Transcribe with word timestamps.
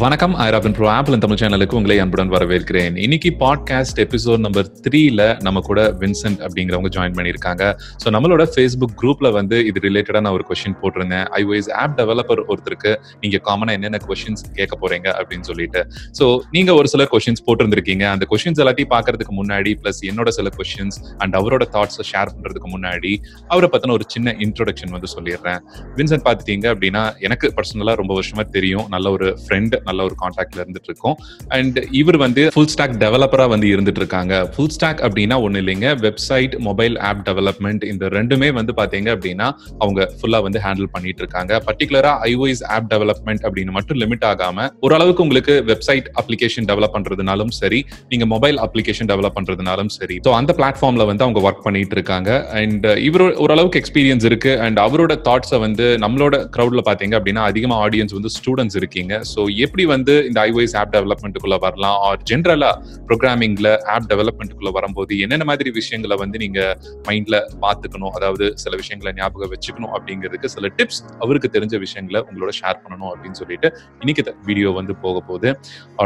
வணக்கம். 0.00 0.34
ஐராபின் 0.36 0.74
bro 0.74 0.90
apple 0.90 1.18
Tamil 1.18 1.38
சேனலுக்கு 1.40 1.74
உங்களை 1.74 1.98
அன்புடன் 1.98 2.30
வரவேற்கிறேன். 2.30 2.96
இன்னைக்கு 2.96 3.36
பாட்காஸ்ட் 3.40 3.98
எபிசோட் 4.04 4.38
நம்பர் 4.38 4.68
த்ரீல 4.84 5.42
நம்ம 5.42 5.60
கூட 5.60 5.96
வின்சென்ட் 6.00 6.40
அப்படிங்கிறவங்க 6.46 6.90
ஜாயின் 6.96 7.14
பண்ணியிருக்காங்க. 7.16 7.62
ஸோ 8.02 8.10
நம்மளோட 8.14 8.44
ஃபேஸ்புக் 8.54 8.94
குரூப்ல 9.02 9.32
வந்து 9.32 9.66
இது 9.66 9.80
ரிலேட்டடா 9.88 10.20
நான் 10.20 10.32
ஒரு 10.32 10.44
கொஸ்டின் 10.48 10.76
போட்டிருந்தேன். 10.82 11.24
ஐஓஎஸ் 11.40 11.72
ஆப் 11.72 12.00
டெவலப்பர் 12.00 12.42
ஒருத்தருக்கு 12.48 12.96
நீங்க 13.20 13.40
காமனா 13.44 13.70
என்னென்ன 13.70 14.00
கொஸ்டின்ஸ் 14.06 14.44
கேட்க 14.52 14.78
போறீங்க? 14.82 15.08
அப்படின்னு 15.20 15.40
சொல்லிட்டு. 15.40 15.86
ஸோ 16.18 16.38
நீங்க 16.50 16.74
ஒரு 16.74 16.88
சில 16.88 17.06
கொஸ்டின்ஸ் 17.12 17.44
போட்டிருந்திருக்கீங்க. 17.46 18.02
அந்த 18.02 18.26
கொஸ்டின்ஸ் 18.30 18.62
எல்லாத்தையும் 18.66 18.92
பார்க்கறதுக்கு 18.94 19.36
முன்னாடி 19.40 19.74
பிளஸ் 19.82 20.00
என்னோட 20.10 20.28
சில 20.28 20.48
கொஸ்டின்ஸ் 20.58 21.00
அண்ட் 21.18 21.36
அவரோட 21.36 21.66
தாட்ஸை 21.72 22.06
ஷேர் 22.12 22.32
பண்றதுக்கு 22.36 22.70
முன்னாடி 22.76 23.16
அவரை 23.48 23.70
பத்தின 23.72 23.90
ஒரு 23.90 24.04
சின்ன 24.06 24.36
இன்ட்ரோடக்ஷன் 24.38 24.90
வந்து 24.90 25.10
சொல்லிடுறேன். 25.16 25.60
வின்சென்ட் 25.96 26.26
பார்த்துட்டீங்க 26.28 26.66
அப்படின்னா 26.74 27.18
எனக்கு 27.18 27.54
பர்சனலா 27.56 27.94
ரொம்ப 27.94 28.20
வருஷமா 28.20 28.48
தெரியும். 28.48 28.86
நல்ல 28.88 29.10
ஒரு 29.10 29.38
ஃப்ரெண்ட் 29.48 29.86
நல்ல 29.90 30.06
ஒரு 30.08 30.16
காண்டாக்ட்ல 30.22 30.60
இருந்துட்டு 30.64 30.90
இருக்கோம் 30.92 31.16
அண்ட் 31.58 31.78
இவர் 32.00 32.18
வந்து 32.24 32.44
ஃபுல் 32.54 32.70
ஸ்டாக் 32.74 32.96
டெவலப்பரா 33.04 33.46
வந்து 33.54 33.68
இருந்துட்டு 33.74 34.02
இருக்காங்க 34.02 34.34
ஃபுல் 34.54 34.72
ஸ்டாக் 34.76 35.02
அப்படின்னா 35.06 35.38
ஒண்ணு 35.46 35.62
இல்லைங்க. 35.64 35.88
வெப்சைட் 36.06 36.54
மொபைல் 36.68 36.96
ஆப் 37.10 37.22
டெவலப்மெண்ட் 37.28 37.84
இந்த 37.92 38.04
ரெண்டுமே 38.18 38.50
வந்து 38.58 38.74
பாத்தீங்க 38.80 39.08
அப்படின்னா 39.16 39.48
அவங்க 39.82 40.00
ஃபுல்லா 40.18 40.40
வந்து 40.46 40.60
ஹேண்டில் 40.66 40.90
பண்ணிட்டு 40.94 41.22
இருக்காங்க 41.24 41.60
பர்டிகுலரா 41.68 42.12
ஐஓஎஸ் 42.30 42.64
ஆப் 42.76 42.88
டெவலப்மெண்ட் 42.94 43.44
அப்படின்னு 43.46 43.74
மட்டும் 43.78 44.00
லிமிட் 44.02 44.26
ஆகாம 44.32 44.66
ஓரளவுக்கு 44.86 45.24
உங்களுக்கு 45.26 45.54
வெப்சைட் 45.70 46.08
அப்ளிகேஷன் 46.22 46.68
டெவலப் 46.70 46.94
பண்றதுனாலும் 46.96 47.52
சரி 47.60 47.80
நீங்க 48.12 48.26
மொபைல் 48.34 48.58
அப்ளிகேஷன் 48.66 49.10
டெவலப் 49.12 49.36
பண்றதுனாலும் 49.38 49.90
சரி. 49.98 50.16
ஸோ 50.26 50.32
அந்த 50.40 50.52
பிளாட்ஃபார்ம்ல 50.58 51.04
வந்து 51.10 51.24
அவங்க 51.26 51.40
ஒர்க் 51.48 51.64
பண்ணிட்டு 51.66 51.96
இருக்காங்க 51.98 52.30
அண்ட் 52.60 52.86
இவர் 53.08 53.24
ஓரளவுக்கு 53.44 53.80
எக்ஸ்பீரியன்ஸ் 53.82 54.26
இருக்கு. 54.30 54.52
அண்ட் 54.64 54.78
அவரோட 54.86 55.14
தாட்ஸை 55.28 55.58
வந்து 55.66 55.86
நம்மளோட 56.04 56.36
க்ரௌட்ல 56.54 56.82
பாத்தீங்க 56.88 57.14
அப்படின்னா 57.18 57.44
அதிகமா 57.50 57.76
ஆடியன்ஸ் 57.86 58.14
வந்து 58.18 58.30
ஸ்டூடெண்ட்ஸ் 58.36 58.78
இருக்கீங்க. 58.80 59.12
ஸோ 59.32 59.40
எப்படி 59.64 59.77
வந்து 59.84 60.14
இந்த 60.28 60.38
ஐஓஎஸ் 60.40 60.76
ஆப் 60.76 60.92
டெவலப்மெண்ட்டுக்குள்ள 60.94 61.56
வரலாம்? 61.58 61.96
ஆர் 62.00 62.20
ஜென்ரலா 62.30 62.70
ப்ரோக்ராமிங்ல 63.08 63.68
ஆப் 63.94 64.08
டெவலப்மெண்ட்டுக்குள்ள 64.12 64.70
வரும்போது 64.70 65.18
என்னென்ன 65.20 65.44
மாதிரி 65.44 65.70
விஷயங்களை 65.70 66.16
வந்து 66.16 66.38
நீங்க 66.38 66.60
மைண்ட்ல 67.08 67.36
பாத்துக்கணும் 67.62 68.12
அதாவது 68.18 68.46
சில 68.56 68.72
விஷயங்களை 68.76 69.12
ஞாபகம் 69.12 69.52
வச்சுக்கணும் 69.54 69.92
அப்படிங்கிறதுக்கு 69.96 70.50
சில 70.56 70.68
டிப்ஸ் 70.78 71.00
அவருக்கு 71.20 71.50
தெரிஞ்ச 71.56 71.74
விஷயங்களை 71.78 72.20
உங்களோட 72.28 72.52
ஷேர் 72.60 72.80
பண்ணணும் 72.84 73.10
அப்படின்னு 73.12 73.38
சொல்லிட்டு 73.42 73.70
இன்னைக்கு 74.00 74.24
வீடியோ 74.48 74.68
வந்து 74.70 74.92
போக 75.04 75.16
போகுது. 75.20 75.50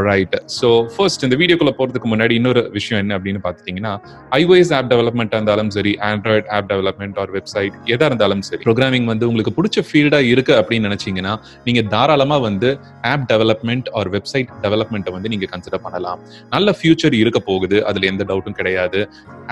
ரைட் 0.09 0.37
ஸோ 0.59 0.69
ஃபர்ஸ்ட் 0.95 1.25
இந்த 1.25 1.37
வீடியோக்குள்ள 1.43 1.73
போறதுக்கு 1.79 2.09
முன்னாடி 2.13 2.35
இன்னொரு 2.41 2.63
விஷயம் 2.71 3.01
என்ன 3.03 3.13
அப்படின்னு 3.19 3.41
பார்த்தீங்கன்னா 3.49 3.93
ஐஓஎஸ் 4.41 4.73
ஆப் 4.79 4.91
டெவலப்மெண்ட் 4.93 5.35
இருந்தாலும் 5.35 5.71
சரி 5.71 5.93
android 6.11 6.49
app 6.57 6.69
development 6.73 7.19
or 7.19 7.31
website 7.31 7.75
எதா 7.95 8.07
இருந்தாலும் 8.11 8.43
சரி 8.43 8.63
ப்ரோக்ராமிங் 8.63 9.05
வந்து 9.05 9.29
உங்களுக்கு 9.29 9.53
பிடிச்ச 9.59 9.85
ஃபீல்டா 9.89 10.21
இருக்கு 10.33 10.55
அப்படின்னு 10.61 10.89
நினைச்சீங்கன்னா 10.91 11.35
நீங்க 11.65 11.83
தாராளமா 11.95 12.39
வந்து 12.39 12.71
app 13.13 13.27
develop 13.33 13.62
development 13.63 13.89
or 13.99 14.09
website 14.15 14.51
டெவலப்மெண்ட்டை 14.65 15.13
வந்து 15.17 15.29
நீங்க 15.33 15.47
கன்சிடர் 15.53 15.83
பண்ணலாம். 15.87 16.21
நல்ல 16.55 16.75
ஃபியூச்சர் 16.79 17.15
இருக்க 17.23 17.39
போகுது. 17.51 17.77
அதுல 17.89 18.07
எந்த 18.13 18.23
டவுட்டும் 18.31 18.57
கிடையாது. 18.61 19.01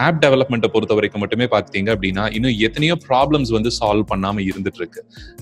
ஆப் 0.06 0.20
டெவலப்மெண்ட்டை 0.24 0.70
பொறுத்த 0.74 0.94
வரைக்கும் 0.98 1.22
மட்டுமே 1.24 1.46
பார்த்தீங்க 1.54 1.88
அப்படின்னா 1.94 2.24
இன்னும் 2.36 2.56
எத்தனையோ 2.66 2.94
ப்ராப்ளம்ஸ் 3.08 3.50
வந்து 3.56 3.70
சால்வ் 3.78 4.06
பண்ணாம 4.12 4.42
இருந்துட்டு 4.50 4.80
இருக்கு 4.82 5.00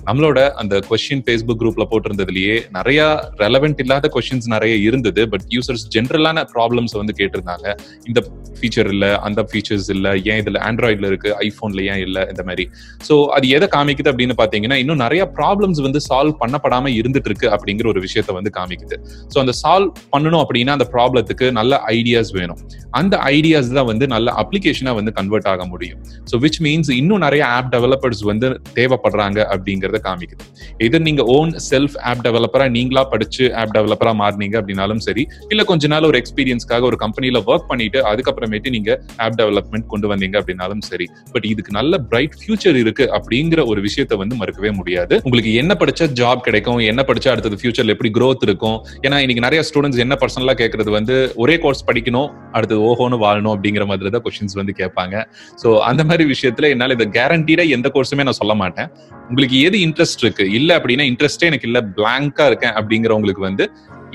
நம்மளோட 0.08 0.38
அந்த 0.62 0.74
கொஸ்டின் 0.90 1.24
ஃபேஸ்புக் 1.26 1.60
குரூப்ல 1.62 1.86
போட்டிருந்ததுலயே 1.92 2.56
நிறைய 2.78 3.00
ரெலவெண்ட் 3.44 3.80
இல்லாத 3.84 4.10
கொஸ்டின்ஸ் 4.16 4.48
நிறைய 4.54 4.74
இருந்தது. 4.88 5.22
பட் 5.32 5.46
யூசர்ஸ் 5.56 5.86
ஜென்ரலான 5.96 6.44
ப்ராப்ளம்ஸ் 6.54 6.96
வந்து 7.00 7.14
கேட்டிருந்தாங்க. 7.20 7.66
இந்த 8.10 8.20
ஃபீச்சர் 8.58 8.90
இல்ல 8.94 9.06
அந்த 9.28 9.40
ஃபீச்சர்ஸ் 9.50 9.90
இல்ல 9.96 10.08
ஏன் 10.30 10.40
இதுல 10.44 10.60
ஆண்ட்ராய்டில் 10.68 11.08
இருக்கு 11.10 11.30
ஐபோன்ல 11.46 11.82
ஏன் 11.92 12.02
இல்ல 12.06 12.18
இந்த 12.32 12.42
மாதிரி. 12.48 12.64
சோ 13.08 13.14
அது 13.36 13.46
எதை 13.56 13.66
காமிக்குது 13.76 14.10
அப்படின்னு 14.12 14.36
பாத்தீங்கன்னா 14.42 14.78
இன்னும் 14.82 15.02
நிறைய 15.04 15.22
ப்ராப்ளம்ஸ் 15.38 15.80
வந்து 15.86 16.00
சால்வ் 16.08 16.36
பண்ணப்படாம 16.42 16.92
இருந்துட்டு 17.00 17.28
இருக்கு 17.30 17.48
அப்படிங்கிற 17.54 17.86
ஒரு 17.94 18.00
விஷயத்த 18.06 18.32
வந்து 18.38 18.50
காமிக்குது. 18.58 18.98
ஸோ 19.32 19.38
அந்த 19.44 19.54
சால்வ் 19.62 19.92
பண்ணணும் 20.14 20.42
அப்படின்னா 20.44 20.74
அந்த 20.78 20.88
ப்ராப்ளத்துக்கு 20.94 21.48
நல்ல 21.60 21.80
ஐடியாஸ் 21.96 22.32
வேணும். 22.38 22.60
அந்த 23.00 23.14
ஐடியாஸ் 23.34 23.70
தான் 23.78 23.88
வந்து 23.92 24.04
நல்ல 24.14 24.28
அப்ளிகேஷனாக 24.42 24.96
வந்து 24.98 25.12
கன்வெர்ட் 25.18 25.48
ஆக 25.52 25.64
முடியும். 25.72 25.98
ஸோ 26.30 26.36
விச் 26.44 26.60
மீன்ஸ் 26.66 26.90
இன்னும் 27.00 27.22
நிறைய 27.26 27.42
ஆப் 27.56 27.70
டெவலப்பர்ஸ் 27.74 28.22
வந்து 28.30 28.46
தேவைப்படுறாங்க 28.78 29.38
அப்படிங்கிறத 29.54 30.00
காமிக்குது. 30.06 30.44
எது 30.86 31.02
நீங்க 31.08 31.22
ஓன் 31.36 31.52
செல்ஃப் 31.70 31.96
ஆப் 32.10 32.22
டெவலப்பரா 32.26 32.66
நீங்களா 32.76 33.04
படிச்சு 33.12 33.44
ஆப் 33.62 33.74
டெவலப்பரா 33.76 34.14
மாறினீங்க 34.22 34.56
அப்படின்னாலும் 34.60 35.02
சரி 35.08 35.24
இல்ல 35.52 35.64
கொஞ்ச 35.70 35.86
நாள் 35.94 36.08
ஒரு 36.10 36.18
எக்ஸ்பீரியன்ஸ்க்காக 36.22 36.88
ஒரு 36.90 36.98
கம்பெனில 37.04 37.42
ஒர்க் 37.50 37.68
பண்ணிட்டு 37.72 38.00
அதுக்கப்புறமேட்டு 38.12 38.74
நீங்க 38.76 38.90
ஆப் 39.26 39.38
டெவலப்மெண்ட் 39.40 39.88
கொண்டு 39.92 40.08
வந்தீங்க 40.12 40.36
அப்படின்னாலும் 40.40 40.82
சரி. 40.90 41.06
பட் 41.34 41.46
இதுக்கு 41.52 41.72
நல்ல 41.78 41.98
பிரைட் 42.10 42.36
ஃபியூச்சர் 42.40 42.78
இருக்கு 42.82 43.04
அப்படிங்கிற 43.18 43.60
ஒரு 43.72 43.80
விஷயத்த 43.86 44.16
வந்து 44.22 44.36
மறுக்கவே 44.42 44.72
முடியாது. 44.80 45.14
உங்களுக்கு 45.26 45.52
என்ன 45.62 45.72
படிச்சா 45.82 46.06
ஜாப் 46.20 46.44
கிடைக்கும் 46.48 46.80
என்ன 46.92 47.04
படிச்சா 47.10 47.30
அடுத்தது 47.34 47.58
ஃபியூச்சர்ல 47.60 47.94
எப்படி 47.96 48.12
க்ரோத் 48.18 48.47
இருக்கும். 48.50 48.78
ஏன்னா 49.06 49.16
இன்னைக்கு 49.24 49.44
நிறைய 49.46 49.60
ஸ்டூடெண்ட்ஸ் 49.68 50.02
என்ன 50.04 50.16
பர்சனலா 50.22 50.54
கேட்கறது 50.62 50.90
வந்து 50.98 51.16
ஒரே 51.42 51.56
கோர்ஸ் 51.64 51.84
படிக்கணும் 51.88 52.28
அடுத்து 52.56 52.76
ஓஹோன்னு 52.88 53.18
வாழணும் 53.24 53.52
அப்படிங்கிற 53.54 53.86
மாதிரி 53.90 54.12
தான் 54.16 54.24
கொஸ்டின்ஸ் 54.26 54.58
வந்து 54.60 54.74
கேட்பாங்க. 54.80 55.16
ஸோ 55.62 55.70
அந்த 55.90 56.04
மாதிரி 56.10 56.26
விஷயத்துல 56.34 56.68
என்னால 56.74 56.96
இதை 56.98 57.08
கேரண்டீடா 57.18 57.66
எந்த 57.76 57.90
கோர்ஸுமே 57.94 58.26
நான் 58.28 58.40
சொல்ல 58.42 58.54
மாட்டேன். 58.62 58.90
உங்களுக்கு 59.30 59.58
எது 59.68 59.78
இன்ட்ரெஸ்ட் 59.86 60.24
இருக்கு? 60.24 60.46
இல்ல 60.58 60.70
அப்படின்னா 60.78 61.06
இன்ட்ரெஸ்டே 61.12 61.48
எனக்கு 61.50 61.68
இல்ல 61.70 61.80
பிளாங்கா 61.98 62.46
இருக்கேன் 62.50 62.74
அப்படிங்கிறவங்களுக்கு 62.80 63.44
வந்து 63.48 63.66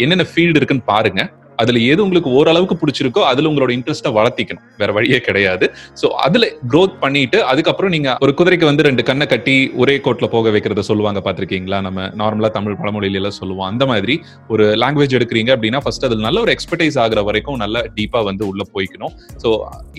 என்னென்ன 0.03 0.25
ஃபீல்டு 0.29 0.59
இருக்குன்னு 0.59 0.89
பாருங்க. 0.93 1.22
அதுல 1.62 1.80
எது 1.91 2.03
உங்களுக்கு 2.03 2.30
ஓரளவுக்கு 2.40 2.75
பிடிச்சிருக்கோ 2.81 3.22
அதுல 3.31 3.50
உங்களோட 3.50 3.72
இன்ட்ரெஸ்ட்டை 3.78 4.12
வளர்த்திக்கணும். 4.18 4.64
வேற 4.81 4.91
வழியே 4.97 5.19
கிடையாது. 5.28 5.66
சோ 6.02 6.08
அதுல 6.25 6.46
க்ரோத் 6.72 6.96
பண்ணிட்டு 7.03 7.40
அதுக்கப்புறம் 7.52 7.91
நீங்க 7.96 8.09
ஒரு 8.25 8.34
குதிரைக்கு 8.40 8.66
வந்து 8.69 8.84
ரெண்டு 8.88 9.03
கண்ணை 9.09 9.25
கட்டி 9.34 9.56
ஒரே 9.84 9.96
கோட்ல 10.06 10.28
போக 10.36 10.50
வைக்கிறத 10.56 10.84
சொல்லுவாங்க 10.90 11.22
பாத்திருக்கீங்களா 11.25 11.80
நம்ம 11.88 12.08
நார்மலா 12.22 12.50
தமிழ் 12.58 12.78
பழமொழியில 12.81 13.19
எல்லாம் 13.22 13.38
சொல்லுவோம். 13.40 13.68
அந்த 13.72 13.84
மாதிரி 13.91 14.16
ஒரு 14.53 14.66
லாங்குவேஜ் 14.84 15.16
எடுக்கிறீங்க 15.19 15.52
அப்படின்னா 15.56 15.81
ஃபர்ஸ்ட் 15.86 16.08
அதுல 16.08 16.25
நல்ல 16.28 16.40
ஒரு 16.46 16.53
எக்ஸ்பர்டைஸ் 16.56 16.97
ஆகுற 17.03 17.24
வரைக்கும் 17.30 17.59
நல்ல 17.64 17.85
டீப்பா 17.97 18.22
வந்து 18.30 18.44
உள்ள 18.52 18.64
போய்க்கணும். 18.74 19.14
சோ 19.44 19.52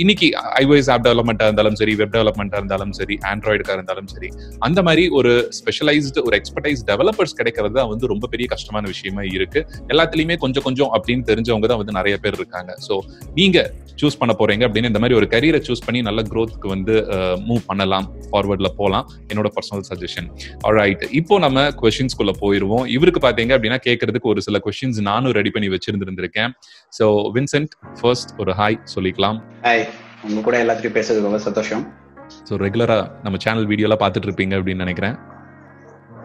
இன்னைக்கு 0.03 0.29
ஐஓஎஸ் 0.63 0.91
ஆப் 0.95 1.05
டெவலப்மெண்டா 1.07 1.49
இருந்தாலும் 1.49 1.79
சரி 1.83 1.95
வெப் 2.01 2.15
டெவலப்மெண்டா 2.17 2.59
இருந்தாலும் 2.63 2.93
சரி 3.01 3.17
ஆண்ட்ராய்டுக்கா 3.33 3.77
இருந்தாலும் 3.79 4.09
சரி 4.15 4.31
அந்த 4.69 4.83
மாதிரி 4.89 5.05
ஒரு 5.19 5.33
ஸ்பெஷலைஸ்டு 5.59 6.25
ஒரு 6.27 6.35
எக்ஸ்பர்டைஸ் 6.41 6.83
டெவலப்பர்ஸ் 6.91 7.37
கிடைக்கிறது 7.41 7.75
தான் 7.79 7.91
வந்து 7.93 8.13
ரொம்ப 8.13 8.27
பெரிய 8.35 8.47
கஷ்டமான 8.55 8.85
விஷயமா 8.93 9.23
இருக்கு. 9.37 9.61
எல்லாத்துலயுமே 9.93 10.37
கொஞ்சம் 10.45 10.67
கொஞ்சம் 10.69 10.91
அப்படின்னு 10.97 11.25
தெரிஞ்சு 11.31 11.44
தெரிஞ்சவங்க 11.44 11.69
தான் 11.71 11.81
வந்து 11.81 11.99
நிறைய 12.00 12.15
பேர் 12.25 12.37
இருக்காங்க. 12.41 12.71
ஸோ 12.87 12.94
நீங்க 13.38 13.59
சூஸ் 14.00 14.19
பண்ண 14.21 14.32
போறீங்க 14.38 14.62
அப்படின்னு 14.66 14.91
இந்த 14.91 15.00
மாதிரி 15.03 15.16
ஒரு 15.19 15.27
கரியரை 15.32 15.59
சூஸ் 15.66 15.84
பண்ணி 15.87 16.00
நல்ல 16.06 16.21
க்ரோத்துக்கு 16.31 16.69
வந்து 16.75 16.94
மூவ் 17.49 17.62
பண்ணலாம். 17.71 18.06
ஃபார்வர்ட்ல 18.31 18.69
போகலாம் 18.78 19.05
என்னோட 19.31 19.49
பர்சனல் 19.56 19.84
சஜஷன் 19.91 20.28
ஆல்ரைட் 20.69 21.05
இப்போ 21.21 21.34
நம்ம 21.44 21.66
கொஸ்டின்ஸ்குள்ள 21.81 22.32
போயிருவோம். 22.43 22.84
இவருக்கு 22.97 23.21
பாத்தீங்க 23.27 23.53
அப்படின்னா 23.56 23.78
கேட்கறதுக்கு 23.88 24.31
ஒரு 24.32 24.43
சில 24.47 24.59
கொஸ்டின்ஸ் 24.66 25.00
நானும் 25.10 25.34
ரெடி 25.38 25.53
பண்ணி 25.56 25.71
வச்சிருந்திருந்திருக்கேன். 25.75 26.53
ஸோ 26.99 27.06
வின்சென்ட் 27.37 27.75
ஃபர்ஸ்ட் 28.00 28.32
ஒரு 28.44 28.55
ஹாய் 28.61 28.78
சொல்லிக்கலாம். 28.94 29.38
ஹாய் 29.69 29.84
உங்க 30.28 30.41
கூட 30.49 30.56
எல்லாத்துக்கும் 30.65 30.97
பேசுறது 30.99 31.26
ரொம்ப 31.28 31.41
சந்தோஷம். 31.49 31.84
ஸோ 32.49 32.55
ரெகுலரா 32.66 32.99
நம்ம 33.26 33.38
சேனல் 33.47 33.69
வீடியோலாம் 33.72 34.03
பார்த்துட்டு 34.05 34.31
இருப்பீங்க 34.31 34.56
அப்படின்னு 34.61 34.84
நினைக்கிறேன். 34.87 35.16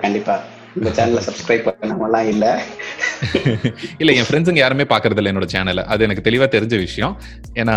கண்டிப்பா. 0.06 0.38
இந்த 0.80 0.90
சேனலை 0.98 1.22
சப்ஸ்கிரைப் 1.28 1.66
பண்ணாமலாம் 1.68 2.28
இல்ல. 2.34 2.46
இல்ல 4.02 4.12
என் 4.20 4.28
ஃப்ரெண்ட்ஸுங்க 4.28 4.62
யாருமே 4.64 4.86
பாக்குறது 4.92 5.20
இல்ல 5.22 5.32
என்னோட 5.34 5.48
சேனலை 5.54 5.84
அது 5.94 6.06
எனக்கு 6.08 6.26
தெளிவா 6.28 6.48
தெரிஞ்ச 6.56 6.76
விஷயம். 6.86 7.14
ஏன்னா 7.62 7.76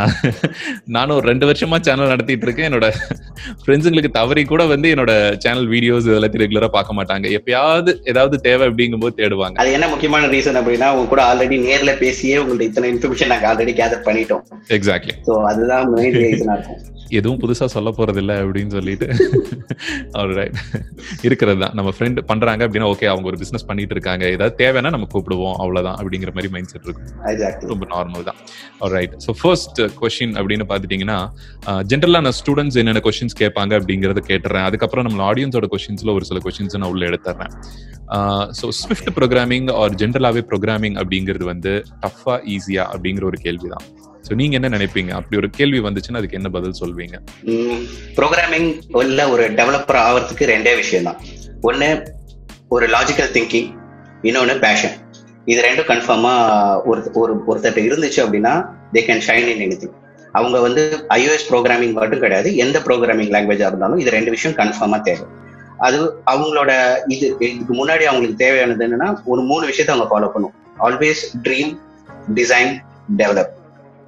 நானும் 0.97 1.17
ஒரு 1.19 1.27
ரெண்டு 1.31 1.49
வருஷமா 1.51 1.79
சேனல் 1.89 2.13
நடத்திட்டு 2.15 2.47
இருக்கேன். 2.49 2.69
என்னோட 2.71 2.89
ஃப்ரெண்ட்ஸுங்களுக்கு 3.63 4.13
தவறி 4.19 4.45
கூட 4.53 4.63
வந்து 4.75 4.89
என்னோட 4.95 5.13
சேனல் 5.45 5.69
வீடியோஸ் 5.75 6.09
எல்லாத்தையும் 6.19 6.45
ரெகுலரா 6.45 6.71
பார்க்க 6.79 6.99
மாட்டாங்க. 7.01 7.27
எப்பயாவது 7.39 7.93
ஏதாவது 8.13 8.39
தேவை 8.49 8.67
அப்படிங்கும்போது 8.71 9.17
தேடுவாங்க. 9.21 9.59
அது 9.65 9.77
என்ன 9.79 9.89
முக்கியமான 9.95 10.31
ரீசன் 10.37 10.61
அப்படின்னா 10.63 10.91
உங்க 10.97 11.09
கூட 11.13 11.23
ஆல்ரெடி 11.31 11.59
நேர்ல 11.69 11.95
பேசியே 12.05 12.39
உங்கள்ட்ட 12.43 12.69
இத்தனை 12.71 12.89
இன்ஃபர்மேஷன் 12.95 13.33
நாங்க 13.35 13.49
ஆல்ரெடி 13.53 13.75
கேதர் 13.83 14.07
பண்ணிட்டோம். 14.09 14.45
எக்ஸாக்ட்லி 14.79 15.17
சோ 15.29 15.35
அதுதான் 15.51 15.93
மெயின் 15.97 16.19
ரீசனா 16.25 16.57
இருக்கும். 16.59 16.81
எதுவும் 17.19 17.41
புதுசா 17.41 17.67
சொல்ல 17.75 17.89
போறது 17.97 18.21
இல்ல 18.21 18.33
அப்படின்னு 18.43 18.73
சொல்லிட்டு. 18.77 19.07
ரைட் 20.37 20.55
இருக்கிறது 21.27 21.59
தான். 21.63 21.75
நம்ம 21.79 21.91
ஃப்ரெண்ட் 21.97 22.19
பண்றாங்க 22.31 22.63
அப்படின்னா 22.67 22.89
ஓகே 22.93 23.09
அவங்க 23.13 23.27
ஒரு 23.31 23.39
பிசினஸ் 23.43 23.67
பண்ணிட்டு 23.71 23.95
இருக்காங்க. 23.97 24.25
ஏதாவது 24.37 24.55
தேவைன்னா 24.63 24.93
நம்ம 24.95 25.09
கூப்பிடுவோம். 25.15 25.32
அவ்வளவுதான் 25.63 25.97
அப்படிங்கிற 26.01 26.31
மாதிரி 26.37 26.51
மைண்ட் 26.55 26.71
செட் 26.73 26.87
இருக்கும். 26.87 27.71
ரொம்ப 27.73 27.87
நார்மல் 27.95 28.27
தான். 28.29 28.39
ரைட் 28.95 29.15
ஸோ 29.27 29.33
ஃபர்ஸ்ட் 29.41 29.81
கொஸ்டின் 30.01 30.35
அப்படின்னு 30.41 30.67
பார்த்துட்டீங்கன்னா 30.71 31.19
ஜென்ரலாக 31.93 32.25
நான் 32.27 32.39
ஸ்டூடெண்ட்ஸ் 32.41 32.79
என்னென்ன 32.83 33.03
கொஸ்டின்ஸ் 33.07 33.39
கேட்பாங்க 33.43 33.73
அப்படிங்கறத 33.81 34.23
கேட்டுறேன். 34.31 34.67
அதுக்கப்புறம் 34.71 35.07
நம்ம 35.09 35.25
ஆடியன்ஸோட 35.31 35.69
கொஸ்டின்ஸ்ல 35.75 36.15
ஒரு 36.19 36.27
சில 36.31 36.41
கொஸ்டின்ஸ் 36.47 36.79
நான் 36.83 36.93
உள்ள 36.95 37.11
எடுத்துறேன். 37.11 37.53
ஸோ 38.61 38.69
ஸ்விஃப்ட் 38.83 39.11
ப்ரோக்ராமிங் 39.19 39.69
ஆர் 39.81 39.93
ஜென்ரலாகவே 40.03 40.45
ப்ரோக்ராமிங் 40.53 40.97
அப்படிங்கிறது 41.03 41.45
வந்து 41.53 41.75
டஃபா 42.05 42.37
ஈஸியா 42.55 42.87
அப்படிங்கிற 42.95 43.27
ஒரு 43.33 43.41
கேள்வி 43.47 43.69
தான் 43.75 43.87
ஸோ 44.27 44.33
நீங்க 44.41 44.55
என்ன 44.59 44.69
நினைப்பீங்க? 44.75 45.11
அப்படி 45.19 45.37
ஒரு 45.41 45.49
கேள்வி 45.59 45.79
வந்துச்சுன்னா 45.87 46.21
அதுக்கு 46.21 46.39
என்ன 46.41 46.49
பதில் 46.57 46.77
சொல்வீங்க? 46.81 47.17
ப்ரோக்ராமிங் 48.19 48.69
உள்ள 49.01 49.29
ஒரு 49.35 49.45
டெவலப்பர் 49.61 49.99
ஆகிறதுக்கு 50.07 50.45
ரெண்டே 50.53 50.75
விஷயம் 50.83 51.09
தான் 51.09 51.19
ஒன்னு 51.69 51.89
ஒரு 52.75 52.87
லாஜிக்கல் 52.95 53.33
திங்கிங் 53.37 53.71
இன்னொன்னு 54.29 54.55
பேஷன் 54.67 54.95
இது 55.51 55.61
ரெண்டும் 55.67 55.89
கன்ஃபார்மா 55.91 56.33
ஒரு 56.91 57.01
ஒரு 57.21 57.33
ஒருத்தர் 57.51 57.87
இருந்துச்சு 57.89 58.21
அப்படின்னா 58.25 58.53
they 58.95 59.01
can 59.09 59.23
shine 59.29 59.49
in 59.53 59.63
any 59.67 59.77
அவங்க 60.39 60.59
வந்து 60.65 60.83
ஐஓஎஸ் 61.17 61.47
ப்ரோக்ராமிங் 61.51 61.95
மட்டும் 61.97 62.23
கிடையாது 62.25 62.51
எந்த 62.65 62.77
ப்ரோக்ராமிங் 62.87 63.33
லாங்குவேஜா 63.35 63.67
இருந்தாலும் 63.71 64.01
இது 64.03 64.11
ரெண்டு 64.17 64.31
விஷயம் 64.35 64.57
கன்ஃபார்மா 64.61 64.99
தேவை. 65.09 65.27
அது 65.87 65.99
அவங்களோட 66.33 66.71
இது 67.15 67.27
இதுக்கு 67.47 67.75
முன்னாடி 67.81 68.05
அவங்களுக்கு 68.11 68.43
தேவையானது 68.45 68.85
என்னன்னா 68.87 69.09
ஒரு 69.33 69.43
மூணு 69.51 69.65
விஷயத்த 69.71 69.95
அவங்க 69.95 70.09
ஃபாலோ 70.13 70.29
பண்ணும். 70.35 70.55
Always 70.87 71.23
dream 71.47 71.73
design 72.39 72.73
develop 73.21 73.53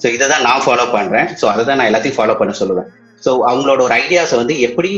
so 0.03 0.07
இதை 0.17 0.27
தான் 0.33 0.45
நான் 0.49 0.65
ஃபாலோ 0.67 0.85
பண்றேன். 0.97 1.29
ஸோ 1.41 1.45
அதை 1.53 1.63
தான் 1.69 1.79
நான் 1.81 1.89
எல்லாத்தையும் 1.91 2.19
ஃபாலோ 2.19 2.37
பண்ண 2.41 2.55
சொல்லுவேன். 2.61 2.89
ஸோ 3.25 3.31
அவங்களோட 3.51 3.81
ஒரு 3.87 3.95
ஐடியாஸை 4.03 4.37
வந்து 4.43 4.55
எப்படி 4.69 4.91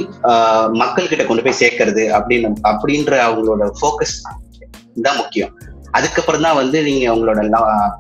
மக்கள் 0.83 1.11
கிட்ட 1.13 1.25
கொண்டு 1.31 1.45
போய் 1.47 1.61
சேர்க்கறது 1.63 2.05
அப்படின்னு 2.19 2.49
அப்படின்ற 2.73 3.15
அவங்களோட 3.29 3.69
ஃபோக்கஸ் 3.81 4.17
தான் 5.07 5.19
முக்கியம். 5.23 5.53
அதுக்கப்புறம் 5.99 6.45
தான் 6.47 6.59
வந்து 6.61 6.79
நீங்க 6.89 7.07
உங்களோட 7.15 7.41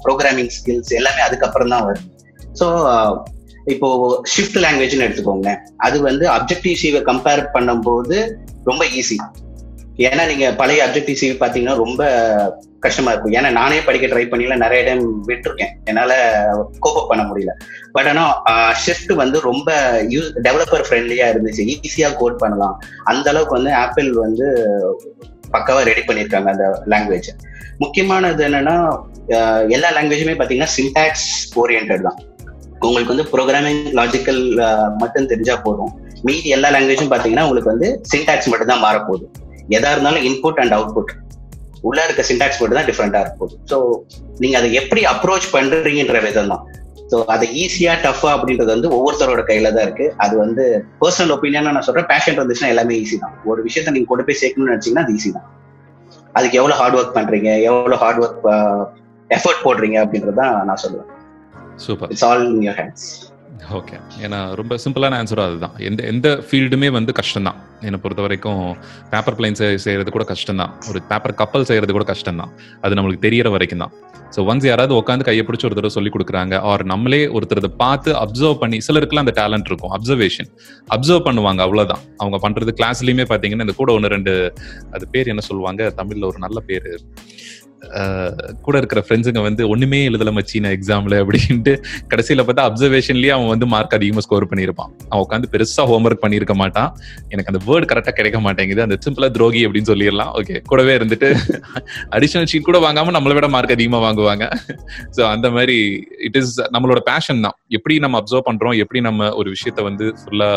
ப்ரோக்ராமிங் 0.04 0.52
ஸ்கில்ஸ் 0.58 0.92
எல்லாமே 1.00 1.22
அதுக்கப்புறம் 1.28 1.72
தான் 1.74 1.86
வரும். 1.88 2.10
ஸோ 2.60 2.68
இப்போ 3.74 3.88
ஷிஃப்ட் 4.32 4.60
லாங்குவேஜ்னு 4.64 5.06
எடுத்துக்கோங்க. 5.06 5.50
அது 5.86 5.96
வந்து 6.08 6.24
அப்ஜெக்டிவ் 6.36 6.78
சிவை 6.82 7.00
கம்பேர் 7.10 7.42
பண்ணும்போது 7.56 8.18
ரொம்ப 8.70 8.84
ஈஸி 9.00 9.18
ஏன்னா 10.06 10.24
நீங்க 10.30 10.46
பழைய 10.60 10.80
அப்ஜெக்டிவ் 10.86 11.18
சிவி 11.20 11.34
பாத்தீங்கன்னா 11.42 11.74
ரொம்ப 11.82 12.02
கஷ்டமா 12.84 13.12
இருக்கும். 13.12 13.34
ஏன்னா 13.38 13.50
நானே 13.58 13.78
படிக்க 13.86 14.06
ட்ரை 14.10 14.24
பண்ணில 14.32 14.56
நிறைய 14.62 14.80
டைம் 14.88 15.02
விட்டுருக்கேன். 15.28 15.72
என்னால 15.90 16.12
கோப் 16.84 17.08
பண்ண 17.10 17.22
முடியல. 17.28 17.52
பட் 17.94 18.08
ஆனா 18.10 18.24
ஷிஃப்ட் 18.84 19.12
வந்து 19.22 19.38
ரொம்ப 19.48 19.70
யூஸ் 20.14 20.28
டெவலப்பர் 20.46 20.86
ஃப்ரெண்ட்லியா 20.88 21.26
இருந்துச்சு. 21.32 21.64
ஈஸியா 21.88 22.10
கோட் 22.20 22.40
பண்ணலாம். 22.42 22.76
அந்த 23.12 23.26
அளவுக்கு 23.32 23.58
வந்து 23.58 23.72
ஆப்பிள் 23.84 24.10
வந்து 24.26 24.48
பக்காவா 25.54 25.82
ரெடி 25.90 26.04
பண்ணியிருக்காங்க 26.06 26.50
அந்த 26.54 26.66
லாங்குவேஜ் 26.94 27.30
முக்கியமானது 27.82 28.42
என்னன்னா 28.48 28.76
எல்லா 29.76 29.88
லாங்குவேஜுமே 29.96 30.34
பார்த்தீங்கன்னா 30.38 30.72
சின்டாக்ஸ் 30.76 31.28
ஓரியன்ட் 31.60 31.94
தான். 32.08 32.18
உங்களுக்கு 32.86 33.12
வந்து 33.14 33.26
ப்ரோக்ராமிங் 33.34 33.82
லாஜிக்கல் 33.98 34.42
மட்டும் 35.02 35.28
தெரிஞ்சா 35.32 35.54
போதும். 35.66 35.92
மீதி 36.28 36.48
எல்லா 36.56 36.68
லாங்குவேஜும் 36.74 37.10
பார்த்தீங்கன்னா 37.12 37.44
உங்களுக்கு 37.46 37.72
வந்து 37.74 37.88
சின்டாக்ஸ் 38.12 38.50
மட்டும் 38.52 38.70
தான் 38.72 38.84
மாறப்போகுது. 38.86 39.26
எதா 39.76 39.90
இருந்தாலும் 39.94 40.26
இன்புட் 40.28 40.60
அண்ட் 40.62 40.76
அவுட்புட் 40.78 41.12
உள்ள 41.88 41.98
இருக்க 42.06 42.22
சின்டாக்ஸ் 42.30 42.58
மட்டும் 42.60 42.78
தான் 42.78 42.88
டிஃப்ரெண்டா 42.90 43.20
இருக்கும். 43.24 43.52
ஸோ 43.70 43.76
நீங்க 44.42 44.56
அதை 44.60 44.68
எப்படி 44.80 45.02
அப்ரோச் 45.12 45.46
பண்றீங்கன்ற 45.56 46.20
விதம் 46.26 46.52
தான். 46.52 46.64
ஸோ 47.10 47.16
அதை 47.32 47.46
ஈஸியா 47.64 47.92
டஃபா 48.04 48.30
அப்படின்றது 48.36 48.70
வந்து 48.74 48.88
ஒவ்வொருத்தரோட 48.96 49.42
கையில 49.50 49.70
தான் 49.74 49.84
இருக்கு. 49.88 50.06
அது 50.24 50.34
வந்து 50.44 50.64
பர்சனல் 51.02 51.34
ஒப்பீனியனா 51.34 51.74
நான் 51.76 51.86
சொல்றேன். 51.88 52.08
பேஷன் 52.12 52.38
இருந்துச்சுன்னா 52.38 52.72
எல்லாமே 52.74 52.96
ஈஸி 53.02 53.18
தான். 53.24 53.36
ஒரு 53.50 53.60
விஷயத்த 53.66 53.94
நீங்க 53.96 54.10
கொண்டு 54.12 54.26
போய் 54.28 54.40
சேர்க்கணும்னு 54.42 54.72
நினைச்சீங்கன்னா 54.72 55.04
அது 55.06 55.14
ஈஸி 55.18 55.32
தான். 55.36 55.46
அதுக்கு 56.36 56.58
எவ்வளவு 56.58 56.80
ஹார்ட் 56.80 56.96
ஒர்க் 56.96 57.18
பண்றீங்க? 57.18 57.50
எவ்வளவு 57.62 58.02
ஹார்ட் 58.02 58.20
ஒர்க் 58.24 58.48
எஃபர்ட் 59.28 59.64
போடுறீங்க 59.64 59.98
அப்படின்றதான் 60.04 60.56
நான் 60.68 60.82
சொல்லுவேன். 60.82 61.10
Super. 61.84 62.08
It's 62.08 62.24
all 62.24 62.44
in 62.46 62.60
your 62.60 62.76
hands 62.80 63.06
okay 63.78 63.96
ஏன்னா 64.24 64.38
ரொம்ப 64.60 64.74
சிம்பிளான 64.84 65.16
ஆன்சரும் 65.20 65.46
அதுதான். 65.48 65.74
எந்த 65.88 66.00
எந்த 66.12 66.28
ஃபீல்டுமே 66.46 66.88
வந்து 66.96 67.12
கஷ்டம் 67.18 67.46
தான் 67.48 67.58
என்னை 67.86 67.98
பொறுத்த 68.02 68.22
வரைக்கும் 68.26 68.60
பேப்பர் 69.12 69.36
பிளைன் 69.38 69.58
செய்யறது 69.84 70.10
கூட 70.16 70.24
கஷ்டம் 70.32 70.60
தான் 70.62 70.72
ஒரு 70.90 70.98
பேப்பர் 71.10 71.38
கப்பல் 71.40 71.68
செய்யறது 71.70 71.94
கூட 71.96 72.06
கஷ்டம்தான். 72.12 72.52
அது 72.84 72.96
நம்மளுக்கு 72.98 73.26
தெரியற 73.26 73.50
வரைக்கும் 73.54 73.82
தான் 73.84 73.94
ஸோ 74.34 74.42
ஒன்ஸ் 74.50 74.66
யாராவது 74.70 74.94
உட்காந்து 75.00 75.26
கையை 75.28 75.42
பிடிச்சி 75.48 75.66
ஒரு 75.68 75.90
சொல்லி 75.96 76.10
கொடுக்குறாங்க 76.14 76.54
ஆர் 76.70 76.82
நம்மளே 76.92 77.20
ஒருத்தரதை 77.36 77.70
பார்த்து 77.82 78.10
அப்சர்வ் 78.22 78.58
பண்ணி 78.62 78.78
சிலருக்குலாம் 78.86 79.24
அந்த 79.26 79.34
டேலண்ட் 79.40 79.68
இருக்கும். 79.70 79.92
அப்சர்வேஷன் 79.96 80.48
அப்சர்வ் 80.94 81.26
பண்ணுவாங்க 81.28 81.60
அவ்வளோதான் 81.66 82.02
அவங்க 82.20 82.38
பண்றது 82.46 82.72
கிளாஸ்லயுமே 82.80 83.26
பார்த்தீங்கன்னா 83.32 83.66
இந்த 83.68 83.76
கூட 83.82 83.92
ஒன்று 83.92 84.14
ரெண்டு 84.16 84.34
அது 84.96 85.06
பேர் 85.14 85.32
என்ன 85.34 85.44
சொல்லுவாங்க? 85.50 85.92
தமிழ்ல 86.00 86.26
ஒரு 86.32 86.38
நல்ல 86.46 86.60
பேர். 86.70 86.88
கூட 88.66 88.74
இருக்கிற 88.80 89.00
ஃப்ரெண்ட்ஸுங்க 89.06 89.40
வந்து 89.46 89.62
ஒண்ணுமே 89.72 89.98
எழுதல 90.08 90.30
மச்சின 90.36 90.70
எக்ஸாம்ல 90.76 91.14
அப்படின்ட்டு 91.22 91.72
கடைசியில 92.12 92.44
பார்த்தா 92.46 92.64
அப்சர்வேஷன்லயே 92.68 93.32
அவன் 93.36 93.50
வந்து 93.52 93.66
மார்க் 93.74 93.96
அதிகமா 93.98 94.22
ஸ்கோர் 94.26 94.48
பண்ணியிருப்பான். 94.52 94.90
அவன் 95.10 95.24
உட்காந்து 95.26 95.50
பெருசா 95.54 95.84
ஹோம்ஒர்க் 95.90 96.22
பண்ணியிருக்க 96.24 96.54
மாட்டான். 96.62 96.90
எனக்கு 97.32 97.50
அந்த 97.52 97.60
வேர்டு 97.68 97.88
கரெக்டா 97.92 98.14
கிடைக்க 98.20 98.40
மாட்டேங்குது. 98.46 98.82
அந்த 98.86 98.98
சிம்பிளா 99.06 99.30
துரோகி 99.36 99.62
அப்படின்னு 99.66 99.90
சொல்லிடலாம். 99.92 100.32
ஓகே 100.40 100.56
கூடவே 100.70 100.94
இருந்துட்டு 100.98 101.30
அடிஷனல் 102.18 102.50
ஷீட் 102.52 102.68
கூட 102.70 102.80
வாங்காம 102.86 103.14
நம்மளை 103.18 103.36
விட 103.38 103.48
மார்க் 103.56 103.76
அதிகமா 103.76 104.00
வாங்குவாங்க. 104.06 104.46
ஸோ 105.18 105.22
அந்த 105.34 105.50
மாதிரி 105.50 105.78
இட் 106.28 106.38
இஸ் 106.42 106.54
நம்மளோட 106.76 107.02
பேஷன் 107.12 107.44
தான். 107.46 107.56
எப்படி 107.78 107.96
நம்ம 108.06 108.22
அப்சர்வ் 108.22 108.48
பண்றோம்? 108.50 108.76
எப்படி 108.84 109.02
நம்ம 109.08 109.30
ஒரு 109.40 109.48
விஷயத்த 109.56 109.82
வந்து 109.90 110.08
ஃபுல்லா 110.22 110.50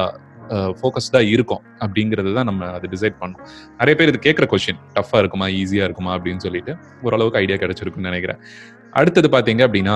ஃபோக்கஸ்டாக 0.49 1.29
இருக்கும் 1.35 1.61
அப்படிங்கிறது 1.79 2.33
தான் 2.33 2.45
நம்ம 2.45 2.71
அதை 2.71 2.89
டிசைட் 2.89 3.17
பண்ணோம். 3.21 3.45
நிறைய 3.77 3.95
பேர் 3.99 4.07
இது 4.07 4.19
கேட்குற 4.27 4.47
கொஷின் 4.53 4.79
டஃப்பாக 4.95 5.17
இருக்குமா 5.17 5.47
ஈஸியாக 5.47 5.87
இருக்குமா 5.89 6.17
அப்படின்னு 6.17 6.37
சொல்லிட்டு 6.37 6.75
ஓரளவுக்கு 7.01 7.39
ஐடியா 7.39 7.57
கிடைச்சிருக்குன்னு 7.57 8.11
நினைக்கிறேன். 8.11 8.41
அடுத்தது 8.91 9.27
பார்த்தீங்க 9.29 9.63
அப்படின்னா 9.67 9.95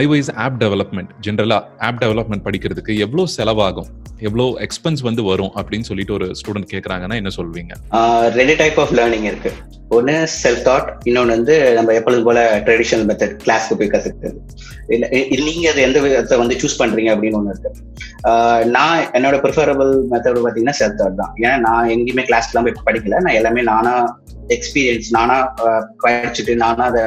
ஐவைஸ் 0.00 0.30
ஆப் 0.44 0.56
டெவலப்மெண்ட் 0.62 1.10
ஜென்ரலாக 1.26 1.62
ஆப் 1.88 2.00
டெவலப்மெண்ட் 2.04 2.44
படிக்கிறதுக்கு 2.46 2.92
எவ்வளோ 3.04 3.24
செலவாகும்? 3.36 3.90
எவ்வளோ 4.28 4.44
எக்ஸ்பென்ஸ் 4.66 5.02
வந்து 5.06 5.22
வரும் 5.28 5.52
அப்படின்னு 5.60 5.86
சொல்லிட்டு 5.88 6.14
ஒரு 6.16 6.26
ஸ்டூடெண்ட் 6.40 6.68
கேட்குறாங்கன்னா 6.72 7.16
என்ன 7.20 7.30
சொல்வீங்க? 7.36 7.72
ரெண்டு 8.38 8.54
டைப் 8.60 8.78
ஆஃப் 8.82 8.92
லேர்னிங் 8.98 9.26
இருக்கு. 9.30 9.50
ஒன்னு 9.96 10.14
செல்ஃப் 10.42 10.62
தாட் 10.68 10.88
இன்னொன்னு 11.08 11.34
வந்து 11.36 11.54
நம்ம 11.78 11.94
எப்பொழுது 11.98 12.22
போல 12.28 12.38
ட்ரெடிஷனல் 12.66 13.06
மெத்தட் 13.10 13.34
கிளாஸ்க்கு 13.44 13.78
போய் 13.80 13.92
கற்றுக்கிறது 13.94 14.40
இல்லை 14.94 15.08
நீங்கள் 15.48 15.70
அது 15.72 15.80
எந்த 15.88 15.98
விதத்தை 16.04 16.38
வந்து 16.42 16.58
சூஸ் 16.62 16.78
பண்ணுறீங்க 16.82 17.12
அப்படின்னு 17.14 17.38
ஒன்று 17.40 17.54
இருக்கு. 17.54 17.72
நான் 18.76 19.00
என்னோட 19.16 19.38
ப்ரிஃபரபிள் 19.44 19.92
மெத்தட் 20.12 20.44
பார்த்தீங்கன்னா 20.44 20.76
செல்ஃப் 20.82 21.00
தாட் 21.00 21.20
தான். 21.22 21.32
ஏன்னா 21.42 21.56
நான் 21.66 21.90
எங்கேயுமே 21.96 22.26
கிளாஸ்லாம் 22.30 22.68
போய் 22.68 22.86
படிக்கல. 22.90 23.20
நான் 23.26 23.38
எல்லாமே 23.40 23.64
நானாக 23.72 24.12
எக்ஸ்பீரியன்ஸ் 24.56 25.10
நானாக 25.18 25.82
படிச்சுட்டு 26.04 26.54
நானாக 26.64 26.90
அதை 26.92 27.04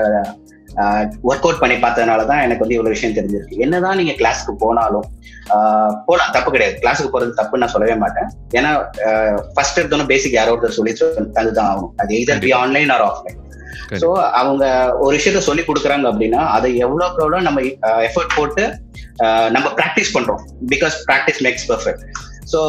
ஒர்க் 1.29 1.45
அவுட் 1.45 1.61
பண்ணி 1.61 1.75
பார்த்ததுனால 1.83 2.25
தான் 2.31 2.41
எனக்கு 2.45 2.63
வந்து 2.63 2.75
இவ்வளவு 2.77 2.95
விஷயம் 2.95 3.15
தெரிஞ்சிருக்கு. 3.17 3.61
என்னதான் 3.65 3.99
நீங்க 3.99 4.13
கிளாஸ்க்கு 4.19 4.53
போனாலும் 4.63 5.07
போலாம் 6.07 6.33
தப்பு 6.35 6.49
கிடையாது. 6.55 6.75
கிளாஸுக்கு 6.83 7.13
போறது 7.15 7.39
தப்பு 7.39 7.61
நான் 7.63 7.73
சொல்லவே 7.73 7.95
மாட்டேன். 8.03 8.29
ஏன்னா 8.59 8.71
ஃபர்ஸ்ட் 9.55 9.79
எடுத்தோன்னு 9.81 10.11
பேசிக் 10.13 10.39
யாரோ 10.39 10.53
ஒருத்தர் 10.55 10.77
சொல்லி 10.79 10.93
அதுதான் 11.41 11.69
ஆகும். 11.73 11.91
அது 12.03 12.13
either 12.19 12.43
be 12.45 12.53
online 12.61 12.93
or 12.95 13.05
offline 13.09 13.43
so 14.01 14.07
அவங்க 14.39 14.63
ஒரு 15.03 15.13
விஷயத்த 15.17 15.41
சொல்லி 15.47 15.63
கொடுக்குறாங்க 15.67 16.05
அப்படின்னா 16.11 16.41
அதை 16.55 16.69
எவ்வளோக்கு 16.85 17.21
எவ்வளோ 17.23 17.39
நம்ம 17.47 17.61
எஃபர்ட் 18.07 18.33
போட்டு 18.39 18.63
நம்ம 19.55 19.67
ப்ராக்டிஸ் 19.77 20.11
பண்றோம். 20.15 20.41
Because 20.73 20.95
practice 21.09 21.41
makes 21.45 21.67
perfect 21.69 22.03
so 22.51 22.59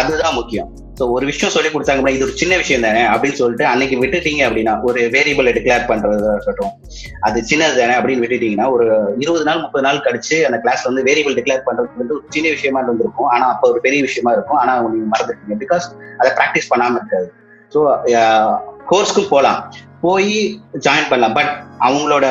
அதுதான் 0.00 0.36
முக்கியம். 0.40 0.68
ஸோ 0.98 1.04
ஒரு 1.14 1.24
விஷயம் 1.30 1.52
சொல்லி 1.54 1.68
கொடுத்தாங்க 1.72 2.12
இது 2.14 2.24
ஒரு 2.26 2.34
சின்ன 2.40 2.54
விஷயம் 2.60 2.84
தானே 2.86 3.02
அப்படின்னு 3.12 3.38
சொல்லிட்டு 3.40 3.64
அன்னைக்கு 3.72 3.96
விட்டுட்டீங்க 4.02 4.42
அப்படின்னா 4.46 4.72
ஒரு 4.88 5.00
வேரியபிளை 5.14 5.50
டிக்ளேர் 5.56 5.84
பண்றதா 5.90 6.32
இருக்கட்டும் 6.36 6.72
அது 7.26 7.38
சின்னது 7.50 7.76
தானே 7.80 7.94
அப்படின்னு 7.98 8.22
விட்டுட்டீங்கன்னா 8.24 8.66
ஒரு 8.76 8.86
இருபது 9.22 9.44
நாள் 9.48 9.62
முப்பது 9.64 9.84
நாள் 9.86 10.04
கழிச்சு 10.06 10.36
அந்த 10.48 10.58
கிளாஸ்ல 10.64 10.90
வந்து 10.90 11.04
வேரியபிள் 11.08 11.36
டிக்ளேர் 11.38 11.66
பண்றது 11.68 12.00
வந்து 12.02 12.16
ஒரு 12.16 12.24
சின்ன 12.36 12.48
விஷயமா 12.56 12.80
இருந்திருக்கும். 12.84 13.28
ஆனா 13.34 13.44
அப்போ 13.54 13.68
ஒரு 13.72 13.82
பெரிய 13.86 14.00
விஷயமா 14.08 14.32
இருக்கும். 14.36 14.60
ஆனா 14.62 14.72
நீங்க 14.94 15.08
மறந்துருக்கீங்க 15.12 15.58
பிகாஸ் 15.64 15.86
அதை 16.20 16.32
ப்ராக்டிஸ் 16.40 16.70
பண்ணாம 16.72 16.98
இருக்காது. 17.00 17.28
ஸோ 17.74 17.78
கோர்ஸ்க்கும் 18.90 19.30
போகலாம் 19.34 19.60
போய் 20.04 20.34
ஜாயின் 20.86 21.08
பண்ணலாம். 21.12 21.36
பட் 21.38 21.52
அவங்களோட 21.86 22.26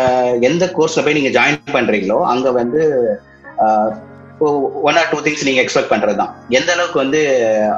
எந்த 0.50 0.66
கோர்ஸ்ல 0.78 1.04
போய் 1.06 1.18
நீங்க 1.20 1.32
ஜாயின் 1.40 1.60
பண்றீங்களோ 1.78 2.20
அங்க 2.34 2.52
வந்து 2.60 2.82
ஒன் 4.40 4.96
ஆர் 4.96 5.10
டூ 5.12 5.20
திங்ஸ் 5.20 5.44
நீங்க 5.44 5.62
எக்ஸ்பெக்ட் 5.62 5.92
பண்றது 5.94 6.16
தான் 6.16 6.36
எந்த 6.50 6.72
அளவுக்கு 6.74 7.00
வந்து 7.00 7.20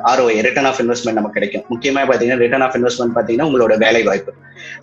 ஆர்ஓஐ 0.04 0.42
ரிட்டர்ன் 0.48 0.66
ஆஃப் 0.66 0.80
இன்வெஸ்ட்மெண்ட் 0.80 1.20
நமக்கு 1.20 1.39
கிடைக்கும்? 1.39 1.66
முக்கியமா 1.70 2.01
பாத்தீங்கன்னா 2.12 2.44
ரிட்டர்ன் 2.46 2.62
ஆஃப் 2.62 2.75
இன்வெஸ்ட்மெண்ட் 2.75 3.16
பாத்தீங்கன்னா 3.16 3.48
உங்களோட 3.50 3.78
வேலை 3.78 4.04
வாய்ப்பு. 4.04 4.34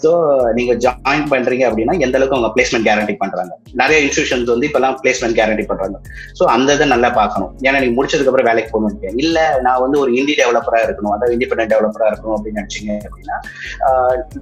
ஸோ 0.04 0.11
நீங்க 0.59 0.73
ஜாயின் 0.85 1.26
பண்றீங்க 1.33 1.64
அப்படின்னா 1.68 1.95
எந்த 2.06 2.16
அளவுக்கு 2.18 2.37
அவங்க 2.38 2.50
பிளேஸ்மெண்ட் 2.56 2.87
கேரண்டி 2.88 3.16
பண்றாங்க? 3.23 3.52
நிறைய 3.83 3.99
இன்ஸ்டியூஷன்ஸ் 4.06 4.52
வந்து 4.54 4.68
இப்பெல்லாம் 4.68 4.97
பிளேஸ்மெண்ட் 5.02 5.37
கேரண்டி 5.40 5.66
பண்றாங்க. 5.71 5.97
ஸோ 6.38 6.45
அந்த 6.54 6.76
இதை 6.78 6.88
நல்லா 6.95 7.11
பார்க்கணும். 7.21 7.50
ஏன்னா 7.66 7.78
நீங்க 7.85 7.97
முடிச்சதுக்கு 7.99 8.33
அப்புறம் 8.33 8.50
வேலைக்கு 8.50 8.73
போகணும் 8.75 9.18
இல்ல 9.25 9.38
நான் 9.66 9.83
வந்து 9.85 9.99
ஒரு 10.02 10.11
இந்தி 10.21 10.37
டெவலப்பரா 10.42 10.80
இருக்கணும் 10.87 11.14
அதாவது 11.16 11.35
இண்டிபெண்டன்ட் 11.38 11.73
டெவலப்பரா 11.75 12.09
இருக்கணும் 12.12 12.37
அப்படின்னு 12.37 12.61
நினைச்சீங்க 12.61 12.92
அப்படின்னா 13.09 13.37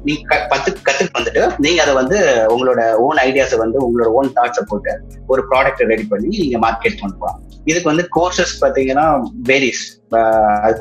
நீங்க 0.08 0.36
பத்து 0.52 0.68
கத்துக்கு 0.88 1.18
வந்துட்டு 1.18 1.42
நீங்க 1.66 1.80
அதை 1.84 1.94
வந்து 2.00 2.18
உங்களோட 2.54 2.82
ஓன் 3.06 3.20
ஐடியாஸை 3.28 3.58
வந்து 3.64 3.78
உங்களோட 3.86 4.08
ஓன் 4.18 4.30
தாட்ஸை 4.38 4.64
போட்டு 4.72 4.94
ஒரு 5.32 5.44
ப்ராடக்ட் 5.50 5.82
ரெடி 5.92 6.06
பண்ணி 6.12 6.30
நீங்க 6.44 6.58
மார்க்கெட் 6.66 7.00
கொண்டு 7.02 7.18
போகலாம். 7.22 7.40
இதுக்கு 7.70 7.90
வந்து 7.90 8.04
கோர்சஸ் 8.16 8.54
பாத்தீங்கன்னா 8.62 9.04
வேரிஸ் 9.50 9.84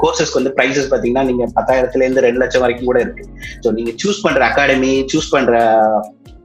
கோர்சஸ்க்கு 0.02 0.40
வந்து 0.40 0.54
ப்ரைஸஸ் 0.58 0.92
பாத்தீங்கன்னா 0.92 1.26
நீங்க 1.30 1.44
பத்தாயிரத்துல 1.58 2.06
இருந்து 2.06 2.26
ரெண்டு 2.28 2.42
லட்சம் 2.44 2.64
வரைக்கும் 2.64 2.90
கூட 2.90 3.00
இருக்கு. 3.06 3.24
ஸோ 3.64 3.72
நீங்க 3.78 3.92
சூஸ் 4.04 4.24
பண்ற 4.26 4.44
அகாடமி 4.50 4.92
சூஸ் 5.14 5.34
பண்ற 5.36 5.54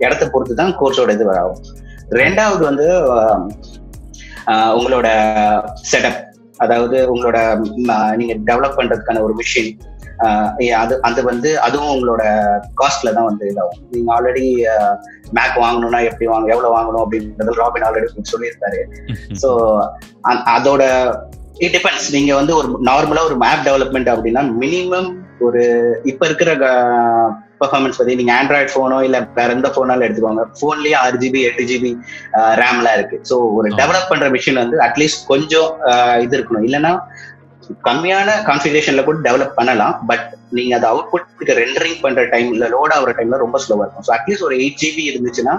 இடத்த 0.04 0.24
பொறுத்து 0.34 0.60
தான் 0.62 0.74
கோர்ஸோட 0.80 1.12
இது 1.16 1.26
ஆகும் 1.42 1.62
ரெண்டாவது 2.22 2.62
வந்து 2.70 2.88
உங்களோட 4.78 5.08
செட்டப் 5.90 6.20
அதாவது 6.64 6.98
உங்களோட 7.12 7.38
நீங்க 8.20 8.34
டெவலப் 8.48 8.78
பண்றதுக்கான 8.78 9.22
ஒரு 9.26 9.34
மிஷின் 9.40 9.72
அது 10.82 10.94
அது 11.08 11.20
வந்து 11.28 11.50
அதுவும் 11.64 11.92
உங்களோட 11.94 12.22
காஸ்ட்ல 12.80 13.10
தான் 13.16 13.26
வந்து 13.28 13.44
இதாகும். 13.50 13.82
நீங்க 13.92 14.08
ஆல்ரெடி 14.14 14.46
மேக் 15.36 15.58
வாங்கணும்னா 15.64 16.00
எப்படி 16.08 16.26
வாங்க 16.32 16.48
எவ்வளவு 16.54 16.74
வாங்கணும் 16.76 17.02
அப்படின்றது 17.04 17.60
ராபின் 17.60 17.86
ஆல்ரெடி 17.88 18.30
சொல்லியிருக்காரு. 18.32 18.80
ஸோ 19.42 19.50
அதோட 20.56 20.82
இட் 21.64 21.74
டிபெண்ட்ஸ் 21.76 22.08
நீங்க 22.16 22.32
வந்து 22.40 22.52
ஒரு 22.60 22.68
நார்மலா 22.88 23.22
ஒரு 23.28 23.36
மேப் 23.44 23.64
டெவலப்மெண்ட் 23.68 24.10
அப்படின்னா 24.12 24.42
மினிமம் 24.62 25.08
ஒரு 25.46 25.62
இப்ப 26.10 26.22
இருக்கிற 26.28 26.50
பெர்ஃபார்மன்ஸ் 27.60 27.98
பத்தி 27.98 28.12
நீங்க 28.20 28.32
ஆண்ட்ராய்ட் 28.40 28.74
போனோ 28.76 28.98
இல்ல 29.06 29.18
வேற 29.38 29.48
எந்த 29.56 29.68
போனாலும் 29.76 30.06
எடுத்துக்கோங்க. 30.06 30.42
போன்லயே 30.60 30.96
ஆறு 31.02 31.16
ஜிபி 31.22 31.40
எட்டு 31.48 31.62
ஜிபி 31.70 31.90
ரேம்லாம் 32.60 32.96
இருக்கு. 32.98 33.16
ஸோ 33.30 33.36
ஒரு 33.58 33.68
டெவலப் 33.80 34.10
பண்ற 34.10 34.26
மிஷின் 34.34 34.62
வந்து 34.62 34.78
அட்லீஸ்ட் 34.86 35.26
கொஞ்சம் 35.32 35.70
இது 36.24 36.36
இருக்கணும். 36.38 36.66
இல்லைன்னா 36.68 36.92
கம்மியான 37.88 38.28
கான்ஃபிகரேஷன்ல 38.48 39.02
கூட 39.08 39.18
டெவலப் 39.28 39.56
பண்ணலாம். 39.58 39.94
பட் 40.10 40.26
நீங்க 40.58 40.74
அதை 40.78 40.88
அவுட்புட் 40.92 41.52
ரெண்டரிங் 41.62 41.98
பண்ற 42.04 42.22
டைம்ல 42.34 42.68
லோட் 42.76 42.94
ஆகிற 42.96 43.14
டைம்ல 43.18 43.42
ரொம்ப 43.44 43.58
ஸ்லோவா 43.64 43.84
இருக்கும். 43.86 44.06
ஸோ 44.08 44.14
அட்லீஸ்ட் 44.18 44.46
ஒரு 44.48 44.56
எயிட் 44.62 44.80
ஜிபி 44.84 45.04
இருந்துச்சுன்னா 45.10 45.56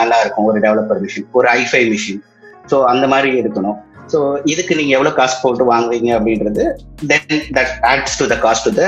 நல்லா 0.00 0.18
இருக்கும் 0.24 0.48
ஒரு 0.50 0.58
டெவலப்பர் 0.66 1.02
மிஷின் 1.06 1.28
ஒரு 1.40 1.48
ஐஃபை 1.60 1.82
மிஷின் 1.94 2.22
ஸோ 2.70 2.78
அந்த 2.92 3.04
மாதிரி 3.12 3.30
இருக்கணும் 3.42 3.78
ஸோ 4.12 4.18
இதுக்கு 4.52 4.78
நீங்க 4.80 4.92
எவ்வளவு 4.96 5.18
காசு 5.20 5.36
போட்டு 5.42 5.70
வாங்குவீங்க 5.72 6.10
அப்படின்றது 6.18 6.64
then 7.10 7.26
that 7.58 7.72
adds 7.90 8.18
to 8.20 8.26
the 8.32 8.38
cost 8.46 8.66
to 8.68 8.74
the 8.80 8.84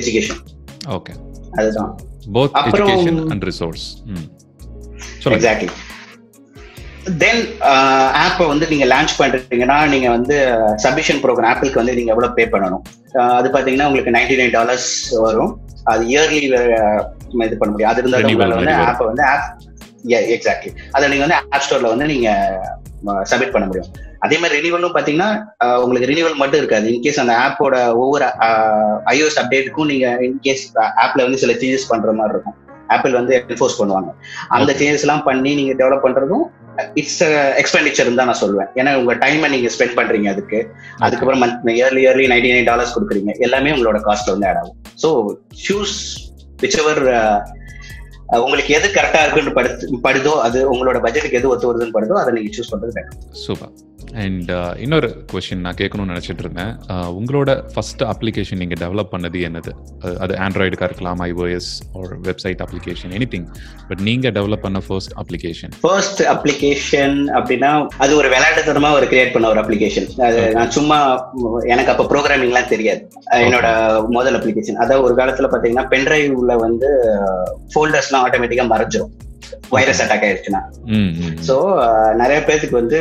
education 0.00 0.40
okay 0.98 1.14
அதுதான். 1.60 1.90
Both 2.36 2.58
education 2.68 3.22
and 3.32 3.46
resource 3.50 3.86
exactly 5.36 5.70
then 7.20 7.40
ஆப்பை 8.24 8.44
வந்து 8.50 8.66
நீங்க 8.72 8.86
லான்ச் 8.92 9.14
பண்றீங்கன்னா 9.20 9.76
நீங்க 9.92 10.08
வந்து 10.08 10.36
சப்மிஷன் 10.84 11.20
ப்ரோக்ராம் 11.22 11.50
ஆப்பிளுக்கு 11.52 11.80
வந்து 11.80 11.96
நீங்க 11.98 12.12
எவ்வளவு 12.14 12.36
பே 12.38 12.44
பண்ணணும்? 12.52 12.82
Uh, 13.16 13.30
அது 13.38 13.48
பாத்தீங்கன்னா 13.54 13.86
உங்களுக்கு 13.88 14.14
நைன்டி 14.16 14.36
நைன் 14.40 14.54
டாலர்ஸ் 14.56 14.90
வரும். 15.24 15.50
அது 15.84 16.02
இயர்லி 16.12 16.38
இது 17.46 17.56
பண்ண 17.60 17.70
முடியும். 17.72 17.90
அது 17.92 18.00
இருந்தாலும் 18.02 18.30
உங்களால 18.30 18.58
வந்து. 18.60 18.76
ஆப்பை 18.90 19.06
வந்து 19.10 19.24
ஆப் 19.32 19.48
எக்ஸாக்ட்லி 20.36 20.70
அதை 20.94 21.04
நீங்க 21.12 21.24
வந்து 21.26 21.38
ஆப் 21.54 21.64
ஸ்டோர்ல 21.66 21.90
வந்து 21.94 22.06
நீங்க 22.12 22.28
சப்மிட் 23.30 23.54
பண்ண 23.56 23.66
முடியும். 23.66 23.90
அதே 24.26 24.36
மாதிரி 24.40 24.58
ரினிவலும் 24.60 24.96
பாத்தீங்கன்னா 24.96 25.30
உங்களுக்கு 25.84 26.10
ரினிவல் 26.12 26.40
மட்டும் 26.40 26.60
இருக்காது. 26.62 26.86
இன்கேஸ் 26.94 27.22
அந்த 27.22 27.34
ஆப்போட 27.44 27.76
ஒவ்வொரு 28.02 28.26
ஐஓஎஸ் 29.14 29.38
அப்டேட்டுக்கும் 29.42 29.90
நீங்க 29.92 30.08
இன்கேஸ் 30.28 30.64
ஆப்ல 31.04 31.26
வந்து 31.28 31.40
சில 31.44 31.54
சேஞ்சஸ் 31.62 31.90
பண்ற 31.92 32.12
மாதிரி 32.18 32.34
இருக்கும். 32.36 32.58
ஆப்பிள் 32.94 33.18
வந்து 33.18 33.32
என்ஃபோர்ஸ் 33.38 33.78
பண்ணுவாங்க. 33.80 34.10
அந்த 34.56 34.70
சேஞ்சஸ் 34.80 35.04
எல்லாம் 35.06 35.24
பண்ணி 35.28 35.50
நீங்க 35.60 35.74
டெவலப் 35.80 36.04
பண்றதும் 36.06 36.44
இட்ஸ் 37.00 37.22
எக்ஸ்பெண்டிச்சர் 37.60 38.10
தான் 38.18 38.30
நான் 38.30 38.40
சொல்லுவேன் 38.42 38.68
ஏன்னா 38.80 38.90
உங்க 39.00 39.14
டைமை 39.22 39.48
நீங்க 39.54 39.68
ஸ்பெண்ட் 39.74 39.96
பண்றீங்க 39.98 40.28
அதுக்கு. 40.34 40.58
அதுக்கப்புறம் 41.04 41.42
month 41.42 41.72
yearly 41.78 42.02
yearly 42.04 42.26
ninety 42.32 42.52
nine 42.54 42.68
dollars 42.70 42.94
கொடுக்குறீங்க. 42.96 43.32
எல்லாமே 43.46 43.72
உங்களோட 43.76 44.00
காஸ்ட்ல 44.06 44.34
வந்து 44.34 44.48
ஆட் 44.50 44.60
ஆகும். 44.62 44.78
ஸோ 45.02 45.10
சூஸ் 45.64 45.96
விச் 46.62 46.78
எவர் 46.82 47.02
உங்களுக்கு 48.40 48.74
எது 48.74 48.88
கரெக்டா 48.88 49.22
இருக்குன்னு 49.22 49.52
படுத்து 49.52 50.00
படுதோ 50.04 50.34
அது 50.40 50.58
உங்களோட 50.72 50.98
பட்ஜெட்டுக்கு 51.02 51.32
எது 51.32 51.48
ஒத்து 51.48 51.70
வருதுன்னு 51.70 51.94
படுதோ 51.94 52.20
அதை 52.20 52.32
நீங்க 52.32 52.52
சூஸ் 52.56 52.72
பண்றது 52.72 52.94
better. 52.98 53.16
சூப்பர் 53.42 53.72
அண்ட் 54.22 54.50
இன்னொரு 54.76 55.08
கொஸ்டின் 55.32 55.62
நான் 55.64 55.74
கேட்கணும்னு 55.74 56.12
நினைச்சிட்டு 56.12 56.42
இருந்தேன். 56.42 56.72
Uh, 56.88 57.06
உங்களோட 57.18 57.50
ஃபர்ஸ்ட் 57.72 58.02
அப்ளிகேஷன் 58.04 58.56
நீங்க 58.56 58.76
டெவலப் 58.80 59.12
பண்ணது 59.12 59.38
என்னது? 59.46 59.70
அது- 60.02 60.18
அது 60.18 60.34
ஆண்ட்ராய்டுக்கா 60.36 60.82
இருக்கலாம் 60.82 61.20
ஐஓஎஸ் 61.22 61.68
ஒரு 61.94 62.14
website 62.22 62.60
application 62.60 63.12
any 63.12 63.28
thing 63.28 63.46
but 63.88 64.00
நீங்க 64.00 64.30
டெவலப் 64.30 64.62
பண்ண 64.62 64.80
ஃபர்ஸ்ட் 64.80 65.12
அப்ளிகேஷன் 65.16 65.72
ஃபர்ஸ்ட் 65.80 66.22
அப்ளிகேஷன் 66.32 67.16
அப்படின்னா 67.34 67.70
அது 67.98 68.16
ஒரு 68.16 68.28
விளையாட்டுத்தனமா 68.28 68.90
ஒரு 68.92 69.06
கிரியேட் 69.06 69.32
பண்ண 69.32 69.48
ஒரு 69.48 69.60
அப்ளிகேஷன் 69.60 70.08
அது 70.22 70.42
நான் 70.54 70.70
சும்மா 70.70 70.98
எனக்கு 71.66 71.90
அப்ப 71.90 72.06
ப்ரோக்ராமிங்லாம் 72.12 72.68
தெரியாது. 72.68 73.02
என்னோட 73.40 73.68
முதல் 74.10 74.38
அப்ளிகேஷன் 74.38 74.78
அதாவது 74.78 75.04
ஒரு 75.04 75.16
காலத்துல 75.16 75.50
பாத்தீங்கன்னா 75.52 75.86
பென்ட்ரைவ்ல 75.90 76.56
வந்து 76.58 76.90
ஃபோல்டர்ஸ்லாம் 77.72 78.21
ஆட்டோமேட்டிக்கா 78.26 78.66
மறைஞ்சிரும். 78.74 79.12
வைரஸ் 79.74 80.00
அட்டாக் 80.02 80.24
ஆயிடுச்சுன்னா. 80.26 80.60
ஸோ 81.48 81.54
நிறைய 82.20 82.38
பேருக்கு 82.48 82.76
வந்து 82.80 82.98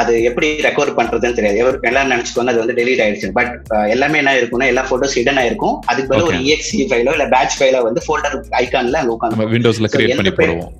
அது 0.00 0.12
எப்படி 0.28 0.48
ரெக்கவர் 0.66 0.96
பண்றதுன்னு 0.98 1.36
தெரியாது. 1.38 1.60
எவர் 1.62 1.76
எல்லாரும் 1.90 2.12
நினைச்சுக்கோங்க 2.14 2.52
அது 2.52 2.62
வந்து 2.62 2.76
டெலீட் 2.78 3.02
ஆயிடுச்சு. 3.04 3.28
பட் 3.38 3.52
எல்லாமே 3.94 4.20
என்ன 4.22 4.34
இருக்கும்னா 4.40 4.68
எல்லா 4.72 4.84
போட்டோஸ் 4.90 5.16
ஹிடன் 5.18 5.40
ஆயிருக்கும். 5.42 5.76
அதுக்கு 5.90 6.10
பதிலா 6.10 6.28
ஒரு. 6.30 6.40
இஎக்ஸி 6.48 6.86
ஃபைலோ 6.90 7.14
இல்ல 7.16 7.26
பேட்ச் 7.34 7.56
ஃபைலோ 7.60 7.80
வந்து 7.88 8.02
ஃபோல்டர் 8.06 8.36
ஐகான்ல 8.62 9.00
அங்க 9.02 9.14
உட்காந்து 9.16 9.48
விண்டோஸ்ல 9.54 9.90
கிரியேட் 9.94 10.20
பண்ணி 10.20 10.34
போடுவோம். 10.40 10.72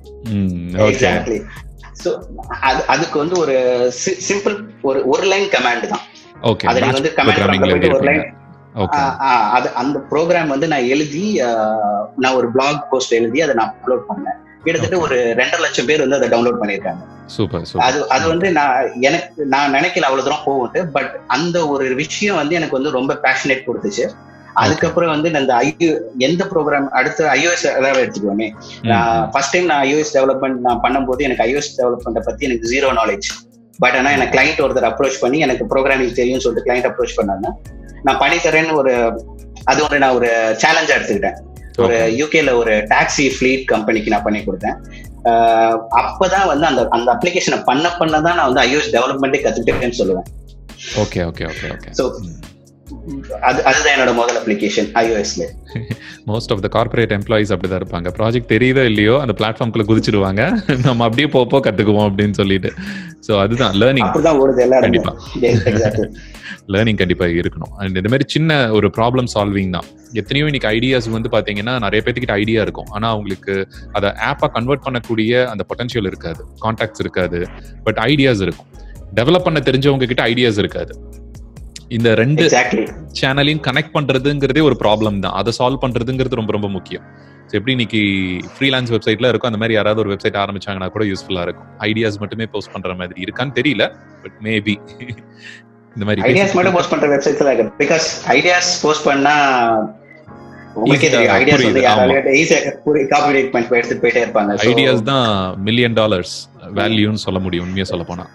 எக்ஸாக்ட்லி 0.89 1.39
அது 2.69 2.81
அதுக்கு 2.93 3.17
வந்து 3.23 3.35
ஒரு 3.43 3.55
சிம்பிள் 4.27 4.55
ஒரு 4.89 4.99
ஒரு 5.13 5.25
லைன் 5.33 5.49
கமாண்ட் 5.55 5.87
தான். 5.93 6.03
ஓகே 6.51 6.67
அதை 6.71 6.77
நீங்க 6.83 6.97
வந்து 6.99 7.13
கமாண்ட் 7.17 7.95
ஒரு 7.97 8.05
லைன் 8.09 8.23
அது 9.57 9.67
அந்த 9.81 9.97
ப்ரோக்ராம் 10.11 10.53
வந்து 10.53 10.67
நான் 10.73 10.89
எழுதி 10.93 11.23
நான் 12.23 12.37
ஒரு 12.39 12.47
பிளாக் 12.55 12.85
போஸ்ட் 12.91 13.17
எழுதி 13.19 13.41
அதை 13.45 13.55
நான் 13.59 13.71
அப்லோட் 13.73 14.05
பண்ணேன். 14.09 14.37
கிட்டத்தட்ட. 14.63 14.97
ஒரு 15.05 15.17
ரெண்டரை 15.39 15.61
லட்சம் 15.65 15.87
பேர் 15.89 16.03
வந்து 16.05 16.17
அதை 16.17 16.27
டவுன்லோட் 16.31 16.61
பண்ணியிருக்காங்க. 16.61 17.01
சூப்பர் 17.35 17.83
அது 17.85 17.99
அது 18.15 18.25
வந்து 18.27 18.47
நான் 18.51 18.95
எனக்கு 19.07 19.45
நான் 19.53 19.75
நினைக்கல 19.77 20.07
அவ்வளவு 20.07 20.25
தூரம் 20.27 20.45
போகும்ட்டு 20.47 20.81
பட் 20.95 21.11
அந்த 21.27 21.57
ஒரு 21.67 21.85
விஷயம் 22.03 22.39
வந்து 22.41 22.57
எனக்கு 22.59 22.77
வந்து 22.77 22.97
ரொம்ப 22.97 23.13
பேஷனேட் 23.25 23.67
கொடுத்துச்சு. 23.67 24.05
அதுக்கப்புறம் 24.63 25.11
வந்து 25.13 25.31
நான் 25.31 25.41
இந்த 25.41 25.55
ஐயோ 25.63 25.91
எந்த 26.27 26.43
ப்ரோக்ராம் 26.51 26.87
அடுத்து 26.99 27.23
ஐஓஎஸ் 27.35 27.65
எல்லாம் 27.77 27.99
எடுத்துக்குவோமே 28.03 28.47
ஃபர்ஸ்ட் 29.33 29.53
டைம் 29.55 29.69
நான் 29.71 29.83
ஐஓஎஸ் 29.89 30.15
டெவலப்மெண்ட் 30.17 30.59
நான் 30.67 30.81
பண்ணும்போது 30.85 31.27
எனக்கு 31.27 31.43
ஐஓஎஸ் 31.47 31.69
டெவலப்மெண்ட்டை 31.79 32.23
பத்தி 32.29 32.47
எனக்கு 32.49 32.71
ஜீரோ 32.73 32.89
நாலேஜ் 32.99 33.29
பட் 33.83 33.97
ஆனா 33.99 34.09
எனக்கு 34.17 34.33
கிளைண்ட் 34.35 34.63
ஒருத்தர் 34.65 34.89
அப்ரோச் 34.91 35.19
பண்ணி 35.23 35.39
எனக்கு 35.47 35.65
ப்ரோக்ராமிங் 35.73 36.17
தெரியும்னு 36.19 36.45
சொல்லிட்டு 36.45 36.67
கிளைண்ட் 36.67 36.87
அப்ரோச் 36.89 37.17
பண்ணாங்க. 37.19 37.47
நான் 38.07 38.21
பண்ணி 38.23 38.37
தரேன்னு 38.45 38.79
ஒரு 38.81 38.93
அது 39.71 39.79
ஒரு 39.87 39.99
நான் 40.03 40.17
ஒரு 40.19 40.29
சேலஞ்சா 40.63 40.95
எடுத்துக்கிட்டேன். 40.97 41.39
ஒரு 41.83 41.97
யூகேல 42.19 42.53
ஒரு 42.61 42.73
டாக்ஸி 42.93 43.25
ஃபிளீட் 43.35 43.63
கம்பெனிக்கு 43.73 44.13
நான் 44.13 44.25
பண்ணி 44.27 44.41
கொடுத்தேன். 44.47 44.77
அப்பதான் 46.01 46.49
வந்து 46.51 46.65
அந்த 46.71 46.81
அந்த 46.97 47.09
அப்ளிகேஷனை 47.15 47.59
பண்ண 47.69 47.87
பண்ண 47.99 48.21
தான் 48.27 48.37
நான் 48.39 48.49
வந்து 48.51 48.63
ஐஓஎஸ் 48.67 48.93
டெவலப்மெண்ட்டே 48.97 49.41
கத்துக்கிட்டேன்னு 49.45 49.99
சொல்லுவேன். 50.01 50.29
Okay 51.03 51.21
okay 51.29 51.45
okay 51.53 51.67
okay 51.75 51.91
So, 51.99 52.05
அது 53.47 53.59
அதுதான் 53.69 53.93
என்னோட 53.95 54.11
முதல் 54.19 54.37
application 54.39 54.87
ஐஓஎஸ்ல 55.01 55.43
most 56.29 56.51
of 56.53 56.61
the 56.65 56.69
corporate 56.75 57.13
employees 57.17 57.51
அப்படிதான் 57.53 57.81
இருப்பாங்க. 57.81 58.09
ப்ராஜெக்ட் 58.17 58.49
தெரியுதோ 58.53 58.83
இல்லையோ 58.91 59.15
அந்த 59.23 59.33
பிளாட்ஃபார்ம்குள்ள 59.39 59.85
குதிச்சிடுவாங்க. 59.89 60.41
நம்ம 60.87 61.03
அப்படியே 61.07 61.27
போ 61.35 61.41
போ 61.51 61.59
கத்துக்குவோம் 61.65 62.07
அப்படின்னு 62.09 62.37
சொல்லிட்டு. 62.41 62.71
ஸோ 63.27 63.31
அதுதான் 63.43 63.73
லேர்னிங் 63.81 64.11
கண்டிப்பா. 64.85 65.11
லேர்னிங் 66.73 66.99
கண்டிப்பா 67.01 67.25
இருக்கணும். 67.25 67.71
அண்ட் 67.81 67.97
இந்த 67.97 68.09
மாதிரி 68.13 68.25
சின்ன 68.27 68.71
ஒரு 68.77 68.87
ப்ராப்ளம் 68.97 69.29
சால்விங் 69.33 69.73
தான். 69.77 69.87
எத்தனையோ 70.13 70.45
இன்னைக்கு 70.45 70.67
ஐடியாஸ் 70.67 71.07
வந்து 71.15 71.29
பாத்தீங்கன்னா 71.35 71.73
நிறைய 71.85 71.99
பேர்த்துக்கிட்ட 72.05 72.35
ஐடியா 72.41 72.61
இருக்கும். 72.61 72.89
ஆனா 72.91 73.09
அவங்களுக்கு 73.09 73.53
அதை 73.91 74.09
ஆப்பா 74.29 74.47
கன்வெர்ட் 74.57 74.85
பண்ணக்கூடிய 74.87 75.31
அந்த 75.53 75.65
பொட்டன்ஷியல் 75.69 76.05
இருக்காது. 76.05 76.43
கான்டாக்ட்ஸ் 76.63 76.99
இருக்காது. 76.99 77.39
பட் 77.83 77.99
ஐடியாஸ் 78.09 78.43
இருக்கும். 78.47 78.69
டெவலப் 79.15 79.47
பண்ண 79.47 79.59
தெரிஞ்சவங்க 79.59 80.07
கிட்ட 80.07 80.23
ஐடியாஸ் 80.23 80.57
இருக்காது. 80.57 80.93
இந்த 81.97 82.09
ரெண்டு 82.15 82.43
சேனலையும் 83.19 83.63
கனெக்ட் 83.67 83.95
பண்றதுங்கிறதே 83.95 84.61
ஒரு 84.61 84.75
ப்ராப்ளம் 84.83 85.19
தான். 85.19 85.33
அதை 85.33 85.53
சால்வ் 85.59 85.83
பண்றதுங்கிறது 85.85 86.39
ரொம்ப 86.41 86.51
ரொம்ப 86.51 86.69
முக்கியம். 86.69 87.05
ஸோ 87.49 87.53
எப்படி 87.57 87.73
இன்னைக்கு 87.75 87.99
ஃப்ரீலான்ஸ் 88.55 88.91
வெப்சைட்ல 88.93 89.29
இருக்கும் 89.31 89.49
அந்த 89.49 89.59
மாதிரி 89.61 89.75
யாராவது 89.77 90.01
ஒரு 90.03 90.09
வெப்சைட் 90.13 90.37
ஆரம்பிச்சாங்கன்னா 90.41 90.89
கூட 90.95 91.03
யூஸ்ஃபுல்லா 91.11 91.43
இருக்கும். 91.47 91.69
ஐடியாஸ் 91.87 92.17
மட்டுமே 92.23 92.45
போஸ்ட் 92.53 92.71
பண்ற 92.73 92.93
மாதிரி 92.99 93.23
இருக்கான்னு 93.25 93.53
தெரியல 93.59 93.83
பட் 94.23 94.35
மேபி 94.47 94.75
இந்த 95.95 96.03
மாதிரி 96.07 96.25
ஐடியாஸ் 96.31 96.53
மட்டும் 96.57 96.75
போஸ்ட் 96.77 96.91
பண்ற 96.93 97.07
வெப்சைட்ல 97.13 97.53
இருக்கு. 97.55 97.73
பிகாஸ் 97.81 98.07
ஐடியாஸ் 98.35 98.69
போஸ்ட் 98.83 99.05
பண்ணா 99.09 99.33
உங்களுக்கே 100.79 101.07
எடுத்துட்டு 101.07 101.31
போயிட்டே 104.03 104.21
இருப்பாங்க. 104.25 104.57
ஐடியாஸ் 104.71 105.03
தான் 105.11 105.27
மில்லியன் 105.67 105.95
டாலர்ஸ் 106.01 106.35
வேல்யூன்னு 106.79 107.23
சொல்ல 107.27 107.39
முடியும் 107.45 107.65
உண்மையா 107.67 107.87
சொல்ல 107.93 108.05
போனா. 108.11 108.25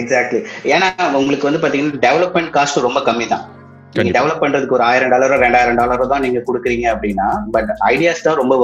எக்ஸாக்ட்லி 0.00 0.40
ஏன்னா 0.74 0.88
உங்களுக்கு 1.20 1.48
வந்து 1.48 1.62
பாத்தீங்கன்னா 1.62 2.02
டெவலப்மெண்ட் 2.08 2.52
காஸ்ட் 2.58 2.86
ரொம்ப 2.88 3.00
கம்மி 3.08 3.28
தான் 3.34 3.46
நீங்க. 3.94 4.12
டெவலப் 4.18 4.42
பண்றதுக்கு 4.42 4.70
ஒரு 4.70 4.82
ஆயிரம் 4.82 5.12
டாலரோ 5.12 5.36
ரெண்டாயிரம் 5.38 5.78
டாலரோ 5.78 6.06
தான் 6.06 6.20
நீங்க 6.20 6.42
கொடுக்குறீங்க 6.46 6.86
அப்படின்னா 6.94 7.28
பட் 7.50 7.70
ஐடியாஸ் 7.88 8.22
தான் 8.22 8.36
ரொம்ப 8.36 8.54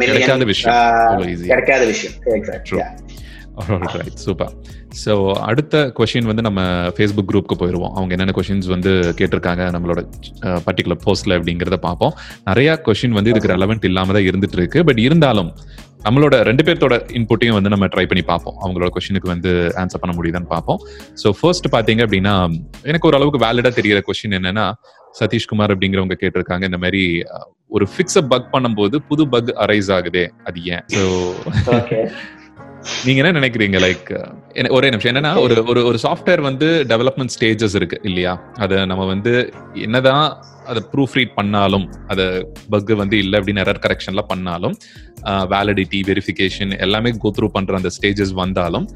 Million, 0.00 0.14
கிடைக்காத 1.50 1.84
விஷயம். 1.84 2.14
ரைட் 4.00 4.20
சூப்பர் 4.24 4.52
ஸோ 5.02 5.12
அடுத்த 5.48 5.82
கொஷின் 5.98 6.28
வந்து 6.30 6.42
நம்ம 6.46 6.60
ஃபேஸ்புக் 6.96 7.28
குரூப்க்கு 7.30 7.56
போயிடுவோம் 7.60 7.92
அவங்க 7.96 8.14
என்னென்ன 8.16 8.34
கொஷின்ஸ் 8.38 8.68
வந்து 8.74 8.90
கேட்டிருக்காங்க 9.18 9.64
நம்மளோட 9.74 10.00
பர்டிகுலர் 10.66 11.02
போஸ்ட்ல 11.04 11.36
அப்படிங்கிறத 11.38 11.78
பார்ப்போம். 11.88 12.14
நிறைய 12.50 12.78
கொஷின் 12.88 13.16
வந்து 13.18 13.32
இதுக்கு 13.32 13.52
ரெலவெண்ட் 13.54 13.86
இல்லாம 13.90 14.14
தான் 14.16 14.26
இருந்துட்டு 14.30 14.58
இருக்கு 14.60 14.82
பட் 14.88 15.02
இருந்தாலும் 15.06 15.50
நம்மளோட 16.06 16.34
ரெண்டு 16.48 16.62
பேர்த்தோட 16.66 16.96
இன்புட்டையும் 17.18 17.56
வந்து 17.58 17.72
நம்ம 17.72 17.86
ட்ரை 17.94 18.04
பண்ணி 18.10 18.22
பார்ப்போம். 18.30 18.56
அவங்களோட 18.62 18.90
கொஷினுக்கு 18.94 19.28
வந்து 19.32 19.50
ஆன்சர் 19.80 20.02
பண்ண 20.02 20.12
முடியுதான்னு 20.18 20.50
பார்ப்போம். 20.54 20.80
ஸோ 21.22 21.30
ஃபர்ஸ்ட் 21.40 21.68
பார்த்தீங்க 21.74 22.02
அப்படின்னா 22.06 22.34
எனக்கு 22.90 23.08
ஓரளவுக்கு 23.10 23.44
வேலிடா 23.46 23.72
தெரியிற 23.78 24.00
கொஷின் 24.08 24.36
என்னன்னா 24.38 24.66
சதீஷ்குமார் 25.20 25.72
அப்படிங்கிறவங்க 25.74 26.16
கேட்டிருக்காங்க 26.22 26.64
இந்த 26.70 26.80
மாதிரி 26.84 27.02
ஒரு 27.76 27.86
ஃபிக்ஸ 27.92 28.18
பக் 28.32 28.50
பண்ணும்போது 28.54 28.96
புது 29.10 29.26
பக் 29.34 29.52
அரைஸ் 29.64 29.90
ஆகுதே. 29.96 30.24
அது 30.48 30.60
ஏன்? 30.74 30.84
ஸோ 30.96 31.02
நீங்க 33.06 33.18
என்ன 33.22 33.32
நினைக்கிறீங்க? 33.38 33.78
லைக் 33.84 34.10
ஒரே 34.76 34.88
நிமிஷம். 34.92 35.10
என்னன்னா 35.12 35.32
ஒரு 35.44 35.54
ஒரு 35.70 35.80
ஒரு 35.88 35.98
சாஃப்ட்வேர் 36.04 36.42
வந்து 36.48 36.68
டெவலப்மெண்ட் 36.92 37.32
ஸ்டேஜஸ் 37.36 37.76
இருக்கு 37.80 37.98
இல்லையா? 38.02 38.32
அதை 38.64 38.76
நம்ம 38.90 39.06
வந்து 39.06 39.32
என்னதான் 39.86 40.24
அதை 40.70 40.80
ப்ரூஃப் 40.92 41.16
ரீட் 41.18 41.34
பண்ணாலும் 41.34 41.86
அதை 42.08 42.26
பக் 42.72 42.92
வந்து 43.02 43.16
இல்லை 43.18 43.36
அப்படின்னு 43.40 43.64
எரர் 43.64 43.82
கரெக்ஷன்லாம் 43.86 44.30
பண்ணாலும் 44.32 44.76
வேலிடிட்டி 45.54 46.00
வெரிஃபிகேஷன் 46.10 46.72
எல்லாமே 46.86 47.12
கோ 47.24 47.32
த்ரூ 47.38 47.48
பண்ற 47.56 47.80
அந்த 47.80 47.92
ஸ்டேஜஸ் 47.96 48.34
வந்தாலும் 48.42 48.86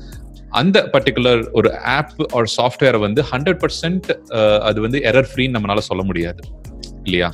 அந்த 0.60 0.78
பர்டிகுலர் 0.92 1.42
ஒரு 1.52 1.70
ஆப் 1.96 2.14
ஆர் 2.36 2.48
சாஃப்ட்வேரை 2.56 3.00
வந்து 3.06 3.22
ஹண்ட்ரட் 3.32 3.60
பர்சன்ட் 3.64 4.08
அது 4.68 4.80
வந்து 4.80 4.98
எரர் 5.10 5.30
ஃப்ரீன்னு 5.30 5.56
நம்மளால 5.58 5.82
சொல்ல 5.90 6.02
முடியாது 6.02 6.42
இல்லையா? 7.04 7.30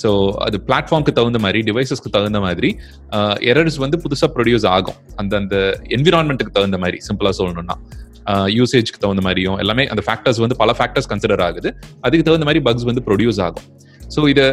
ஸோ 0.00 0.08
அது 0.46 0.56
பிளாட்ஃபார்ம்க்கு 0.68 1.12
தகுந்த 1.18 1.38
மாதிரி 1.44 1.60
டிவைசஸ்க்கு 1.68 2.10
தகுந்த 2.16 2.40
மாதிரி 2.46 2.70
uh, 3.16 3.34
எரர்ஸ் 3.50 3.78
வந்து 3.84 3.96
புதுசாக 4.04 4.30
ப்ரொடியூஸ் 4.36 4.66
ஆகும். 4.76 4.98
அந்த 5.20 5.32
அந்த 5.42 5.56
என்விரான்மெண்ட்டுக்கு 5.96 6.54
தகுந்த 6.58 6.78
மாதிரி 6.84 6.98
சிம்பிளாக 7.08 7.34
சொல்லணும்னா. 7.40 7.76
Uh, 8.32 8.46
யூசேஜ்க்கு 8.58 9.00
தகுந்த 9.04 9.22
மாதிரியும் 9.26 9.58
எல்லாமே 9.64 9.86
அந்த 9.92 10.02
ஃபேக்டர்ஸ் 10.08 10.40
வந்து 10.44 10.58
பல 10.62 10.72
ஃபேக்டர்ஸ் 10.80 11.10
கன்சிடர் 11.12 11.44
ஆகுது. 11.48 11.70
அதுக்கு 12.06 12.26
தகுந்த 12.28 12.48
மாதிரி 12.50 12.62
பக்ஸ் 12.68 12.88
வந்து 12.90 13.04
ப்ரொடியூஸ் 13.08 13.40
ஆகும். 13.46 13.66
ஸோ 14.16 14.22
இதை 14.34 14.46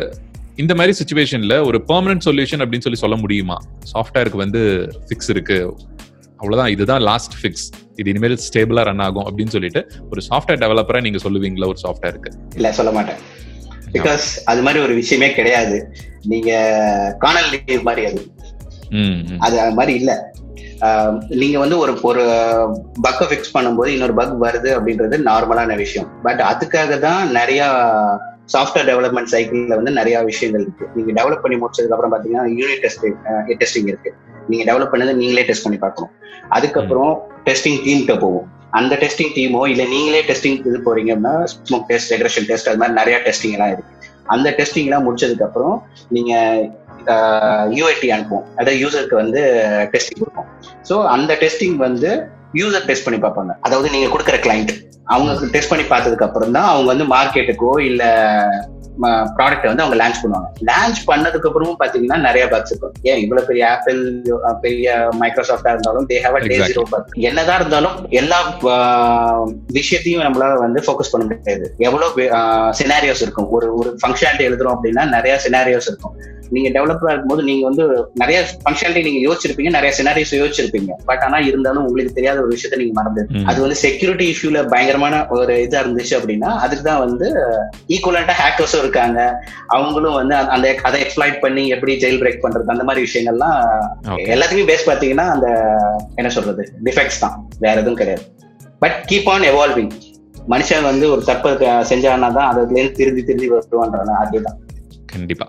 இந்த 0.63 0.73
மாதிரி 0.79 0.93
சுச்சுவேஷன்ல 0.99 1.55
ஒரு 1.69 1.77
பெர்மனன்ட் 1.89 2.25
சொல்யூஷன் 2.27 2.61
அப்படின்னு 2.63 2.85
சொல்லி 2.87 2.99
சொல்ல 3.03 3.15
முடியுமா? 3.23 3.57
சாஃப்ட்வேருக்கு 3.93 4.39
வந்து 4.45 4.61
ஃபிக்ஸ் 5.07 5.31
இருக்கு. 5.33 5.57
அவ்வளவுதான். 6.39 6.71
இதுதான் 6.75 7.03
லாஸ்ட் 7.09 7.35
ஃபிக்ஸ் 7.39 7.65
இது 7.99 8.09
இனிமேல் 8.13 8.37
ஸ்டேபிளா 8.47 8.83
ரன் 8.89 9.03
ஆகும் 9.05 9.25
அப்படின்னு 9.27 9.53
சொல்லிட்டு 9.55 9.81
ஒரு 10.11 10.21
சாஃப்ட்வேர் 10.29 10.61
டெவலப்பரா 10.63 11.01
நீங்க 11.07 11.19
சொல்லுவீங்களா 11.25 11.69
ஒரு 11.73 11.81
சாஃப்ட்வேருக்கு 11.85 12.31
இல்ல 12.59 12.71
சொல்ல 12.79 12.91
மாட்டேன். 12.97 13.19
பிகாஸ் 13.95 14.25
அது 14.45 14.61
மாதிரி 14.61 14.83
ஒரு 14.83 14.93
விஷயமே 14.93 15.29
கிடையாது. 15.33 15.77
நீங்க 16.27 16.51
காணல் 17.19 17.51
நீர் 17.51 17.87
மாதிரி 17.89 18.05
அது. 18.11 18.21
அது 19.37 19.55
அது 19.59 19.73
மாதிரி 19.79 19.93
இல்ல. 19.99 20.13
நீங்க 21.41 21.57
வந்து 21.59 21.77
ஒரு 21.77 21.93
ஒரு 22.01 22.23
பக்கை 23.01 23.25
ஃபிக்ஸ் 23.27 23.55
பண்ணும்போது 23.57 23.87
இன்னொரு 23.87 24.13
பக் 24.13 24.37
வருது 24.43 24.69
அப்படின்றது 24.77 25.17
நார்மலான 25.29 25.75
விஷயம். 25.75 26.09
பட் 26.23 26.41
அதுக்காக 26.51 26.97
தான் 26.99 27.31
நிறைய 27.31 27.61
சாஃப்ட்வேர் 28.53 28.89
டெவலப்மெண்ட் 28.89 29.31
சைக்கிள்ல 29.31 29.77
வந்து 29.79 29.91
நிறைய 29.91 30.17
விஷயங்கள் 30.21 30.63
இருக்கு. 30.65 30.87
நீங்க 30.95 31.11
டெவலப் 31.19 31.43
பண்ணி 31.43 31.57
முடிச்சதுக்கு 31.61 31.95
அப்புறம் 31.95 32.13
பாத்தீங்கன்னா 32.13 32.43
யூனிட் 32.59 32.83
டெஸ்டிங் 32.85 33.17
டெஸ்டிங் 33.61 33.89
இருக்கு. 33.91 34.11
நீங்க 34.47 34.65
டெவலப் 34.69 34.91
பண்ணதை 34.93 35.13
நீங்களே 35.13 35.43
டெஸ்ட் 35.43 35.63
பண்ணி 35.63 35.79
பார்க்கணும். 35.79 36.11
அதுக்கப்புறம் 36.49 37.13
டெஸ்டிங் 37.45 37.79
டீம்கிட்ட 37.85 38.15
போகும். 38.19 38.47
அந்த 38.79 38.93
டெஸ்டிங் 39.01 39.33
டீமோ 39.37 39.61
இல்ல 39.71 39.83
நீங்களே 39.93 40.21
டெஸ்டிங் 40.29 40.57
இது 40.69 40.79
போறீங்கன்னா 40.87 41.33
ஸ்மோக் 41.51 41.85
டெஸ்ட் 41.91 42.11
ரெக்ரெஷன் 42.13 42.47
டெஸ்ட் 42.49 42.69
அது 42.71 42.79
மாதிரி 42.81 42.97
நிறைய 42.99 43.17
டெஸ்டிங் 43.27 43.55
எல்லாம் 43.57 43.73
இருக்கு. 43.73 43.91
அந்த 44.33 44.47
டெஸ்டிங் 44.59 44.87
எல்லாம் 44.89 45.05
முடிச்சதுக்கு 45.07 45.45
அப்புறம் 45.47 45.75
நீங்க 46.15 46.33
யூஐடி 47.77 48.07
அனுப்புவோம். 48.15 48.45
அதாவது 48.57 48.77
யூசருக்கு 48.83 49.15
வந்து 49.23 49.41
டெஸ்டிங் 49.93 50.21
கொடுப்போம். 50.21 50.49
ஸோ 50.89 50.97
அந்த 51.15 51.31
டெஸ்டிங் 51.43 51.77
வந்து 51.87 52.11
யூசர் 52.61 52.87
டெஸ்ட் 52.89 53.05
பண்ணி 53.07 53.19
பார்ப்பாங்க. 53.25 53.53
அதாவது 53.67 53.87
நீங்க 53.95 54.09
கொடுக்குற 54.13 54.37
கிளைண்ட் 54.45 54.73
அவங்க 55.13 55.51
டெஸ்ட் 55.55 55.71
பண்ணி 55.71 55.85
பார்த்ததுக்கு 55.91 56.27
அப்புறம் 56.27 56.55
தான் 56.57 56.71
அவங்க 56.71 56.89
வந்து 56.93 57.05
மார்க்கெட்டுக்கோ 57.15 57.73
இல்ல 57.89 58.03
ப்ராடக்ட்டை 59.37 59.69
வந்து 59.69 59.83
அவங்க 59.83 59.97
லான்ச் 60.01 60.19
பண்ணுவாங்க. 60.21 60.49
லான்ச் 60.69 60.99
பண்ணதுக்கு 61.07 61.47
அப்புறமும் 61.49 61.79
பாத்தீங்கன்னா 61.81 62.17
நிறைய 62.25 62.43
பக்ஸ் 62.53 62.71
இருக்கும். 62.71 62.93
ஏன் 63.09 63.21
இவ்வளவு 63.23 63.47
பெரிய 63.49 63.63
ஆப்பிள் 63.71 63.99
பெரிய 64.65 64.93
மைக்ரோசாஃப்டா 65.21 65.73
இருந்தாலும் 65.73 66.07
they 66.11 66.19
have 66.25 66.37
day 66.37 66.45
Exactly. 66.45 66.69
Zero 66.71 66.83
bug 66.93 67.17
என்னதான் 67.29 67.59
இருந்தாலும் 67.61 67.97
எல்லா 68.19 68.39
விஷயத்தையும் 69.79 70.25
நம்மளால 70.27 70.61
வந்து 70.65 70.81
ஃபோக்கஸ் 70.85 71.11
பண்ண 71.15 71.25
முடியாது. 71.25 71.67
எவ்வளவு 71.87 72.29
சினாரியோஸ் 72.81 73.25
இருக்கும். 73.25 73.49
ஒரு 73.57 73.69
ஒரு 73.79 73.91
ஃபங்க்ஷனாலிட்டி 74.03 74.47
எழுதுறோம் 74.51 74.77
அப்படின்னா 74.77 75.05
நிறைய 75.17 75.35
சினாரியோஸ் 75.47 75.89
இருக்கும். 75.91 76.15
நீங்க 76.55 76.69
டெவலப்பரா 76.73 77.11
இருக்கும்போது 77.11 77.43
நீங்க 77.47 77.63
வந்து 77.67 77.83
நிறைய 78.21 78.39
ஃபங்க்ஷனாலிட்டி 78.63 79.03
நீங்க 79.07 79.21
யோசிச்சிருப்பீங்க 79.27 79.69
நிறைய 79.77 79.91
சினாரியோஸ் 79.99 80.33
யோசிச்சிருப்பீங்க. 80.41 80.91
பட் 81.09 81.23
ஆனா 81.27 81.37
இருந்தாலும் 81.49 81.85
உங்களுக்கு 81.87 82.17
தெரியாத 82.17 82.37
ஒரு 82.43 82.51
விஷயத்த 82.55 82.79
நீங்க 82.81 82.95
மறந்து. 82.99 83.21
அது 83.51 83.59
வந்து 83.63 83.77
செக்யூரிட்டி 83.85 84.25
இஷ்யூல 84.33 84.61
பயங்கரமான 84.99 85.25
ஒரு 85.29 85.55
இதா 85.55 85.83
இருந்துச்சு 85.83 86.23
அப்படின்னா 86.23 86.43
அதுக்கு 86.43 86.83
தான் 86.83 86.99
வந்து 86.99 87.35
ஈக்குவலண்டா 87.87 88.31
ஹேக்கர்ஸும் 88.43 88.77
இருக்காங்க. 88.77 89.43
அவங்களும் 89.67 90.13
வந்து 90.13 90.35
அந்த- 90.35 90.75
அதை 90.83 91.03
எக்ஸ்பிளைட் 91.03 91.39
பண்ணி 91.39 91.67
எப்படி 91.67 91.97
ஜெயில் 91.97 92.23
பிரேக் 92.23 92.39
பண்றது 92.41 92.63
அந்த 92.65 92.83
மாதிரி 92.83 93.09
விஷயங்கள்லாம். 93.13 93.79
எல்லாத்துக்குமே 94.11 94.71
பேஸ் 94.71 94.89
பாத்தீங்கன்னா 94.89 95.29
அந்த 95.29 95.47
என்ன 96.15 96.29
சொல்றது 96.29 96.73
டிஃபெக்ட்ஸ் 96.83 97.19
தான். 97.19 97.49
வேற 97.59 97.75
எதுவும் 97.75 97.95
கிடையாது. 97.95 98.25
பட் 98.79 99.05
கீப் 99.11 99.29
ஆன் 99.29 99.41
எவால்விங் 99.41 99.91
மனுஷன் 100.49 100.83
வந்து 100.83 101.11
ஒரு 101.11 101.23
தப்பு 101.23 101.49
செஞ்சானா 101.49 102.33
தான் 102.33 102.51
அதுல 102.51 102.79
இருந்து 102.79 102.91
திருந்தி 102.91 103.23
திருந்தி 103.23 103.51
வருவான்றாங்க 103.51 104.09
அதுதான். 104.09 104.57
கண்டிப்பா. 105.05 105.47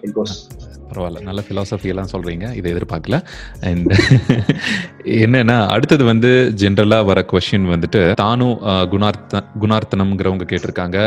பரவாயில்ல. 0.90 1.20
நல்ல 1.20 1.42
ஃபிலாசபி 1.48 1.84
எல்லாம் 1.84 2.08
சொல்றீங்க. 2.12 2.54
இதை 2.54 2.74
எதிர்பார்க்கல. 2.74 3.16
அண்ட் 3.60 3.92
என்னன்னா 5.24 5.56
அடுத்தது 5.68 6.04
வந்து 6.04 6.30
ஜென்ரலா 6.56 7.04
வர 7.04 7.24
கொஸ்டின் 7.32 7.66
வந்துட்டு 7.72 8.14
தானும் 8.14 8.58
குணார்த்த 8.92 9.42
குணார்த்தனம்ங்கிறவங்க 9.60 10.46
கேட்டிருக்காங்க. 10.52 10.98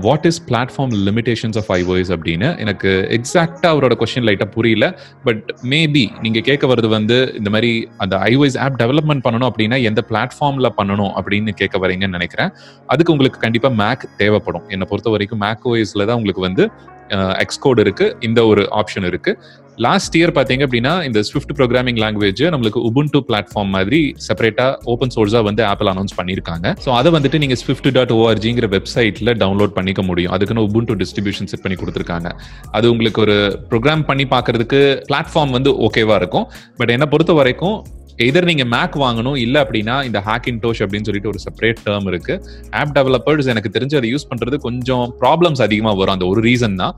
What 0.00 0.24
is 0.24 0.42
platform 0.48 0.94
limitations 1.08 1.58
of 1.60 1.70
iOS 1.76 2.12
அப்படின்னு. 2.16 2.58
எனக்கு 2.58 2.90
எக்ஸாக்டா 3.10 3.66
அவரோட 3.72 3.96
கொஸ்டின் 4.02 4.26
லைட்டா 4.28 4.44
புரியல. 4.44 5.00
பட் 5.24 5.56
மேபி 5.62 6.04
நீங்க 6.20 6.40
கேட்க 6.40 6.66
வர்றது 6.66 6.88
வந்து 6.88 7.34
இந்த 7.36 7.50
மாதிரி 7.50 7.88
அந்த 7.96 8.16
ஐவோய்ஸ் 8.16 8.58
ஆப் 8.58 8.80
டெவலப்மெண்ட் 8.82 9.24
பண்ணணும் 9.28 9.50
அப்படின்னா 9.50 9.82
எந்த 9.82 10.04
பிளாட்ஃபார்ம்ல 10.08 10.68
பண்ணணும் 10.76 11.12
அப்படின்னு 11.20 11.50
கேட்க 11.62 11.78
வரீங்கன்னு 11.78 12.16
நினைக்கிறேன். 12.18 12.52
அதுக்கு 12.86 13.12
உங்களுக்கு 13.12 13.40
கண்டிப்பா 13.40 13.68
மேக் 13.68 14.08
தேவைப்படும். 14.16 14.68
என்னை 14.68 14.86
பொறுத்த 14.90 15.10
வரைக்கும் 15.10 15.38
மேக் 15.38 15.66
ஓஎஸ்ல 15.68 16.06
தான் 16.06 16.16
உங்களுக்கு 16.16 16.40
வந்து 16.40 16.70
எக்ஸ்கோடு 17.08 17.78
இருக்கு. 17.78 18.16
இந்த 18.20 18.44
ஒரு 18.44 18.68
ஆப்ஷன் 18.70 19.06
இருக்கு. 19.06 19.38
லாஸ்ட் 19.84 20.14
இயர் 20.18 20.32
பார்த்தீங்க 20.36 20.62
அப்படின்னா 20.66 20.92
இந்த 21.08 21.20
ஸ்விஃப்ட் 21.28 21.52
ப்ரோக்ராமிங் 21.58 21.98
லாங்குவேஜ் 22.02 22.42
நம்மளுக்கு 22.54 22.80
உபுண்டு 22.88 23.20
பிளாட்ஃபார்ம் 23.28 23.70
மாதிரி 23.76 24.00
செப்பரேட்டா 24.26 24.66
ஓப்பன் 24.92 25.12
சோர்ஸா 25.16 25.40
வந்து 25.48 25.62
ஆப்பிள் 25.72 25.90
அனௌன்ஸ் 25.92 26.16
பண்ணிருக்காங்க 26.20 26.72
ஸோ 26.84 26.90
அதை 27.00 27.10
வந்துட்டு 27.16 27.40
நீங்க 27.42 27.58
ஸ்விஃப்ட் 27.62 27.90
டாட் 27.96 28.14
ஓஆர்ஜிங்கிற 28.18 28.68
வெப்சைட்ல 28.76 29.34
டவுன்லோட் 29.42 29.76
பண்ணிக்க 29.78 30.02
முடியும். 30.08 30.32
அதுக்குன்னு 30.36 30.64
உபுண்டு 30.68 30.98
டிஸ்ட்ரிபியூஷன் 31.02 31.50
செட் 31.52 31.64
பண்ணி 31.66 31.78
கொடுத்துருக்காங்க. 31.82 32.30
அது 32.78 32.86
உங்களுக்கு 32.94 33.22
ஒரு 33.26 33.36
ப்ரோக்ராம் 33.70 34.04
பண்ணி 34.10 34.26
பார்க்கறதுக்கு 34.34 34.80
பிளாட்ஃபார்ம் 35.10 35.54
வந்து 35.58 35.72
ஓகேவா 35.88 36.18
இருக்கும். 36.22 36.48
பட் 36.80 36.94
என்னை 36.96 37.08
பொறுத்த 37.14 37.38
வரைக்கும் 37.40 37.78
எதர் 38.26 38.46
நீங்க 38.48 38.64
மேக் 38.72 38.94
வாங்கணும் 39.02 39.36
இல்ல 39.42 39.56
அப்படின்னா 39.64 39.96
இந்த 40.06 40.20
ஹேக்கின் 40.28 40.56
டோஷ் 40.62 40.80
அப்படின்னு 40.84 41.06
சொல்லிட்டு 41.08 41.30
ஒரு 41.32 41.40
செப்பரேட் 41.44 41.82
டேர்ம் 41.84 42.08
இருக்கு. 42.10 42.34
ஆப் 42.78 42.94
டெவலப்பர்ஸ் 42.96 43.50
எனக்கு 43.52 43.70
தெரிஞ்சு 43.76 43.96
அதை 43.98 44.08
யூஸ் 44.12 44.26
பண்றது 44.30 44.56
கொஞ்சம் 44.64 45.04
ப்ராப்ளம்ஸ் 45.20 45.60
அதிகமா 45.66 45.92
வரும். 46.00 46.14
அந்த 46.16 46.26
ஒரு 46.30 46.40
ரீசன் 46.46 46.74
தான் 46.80 46.94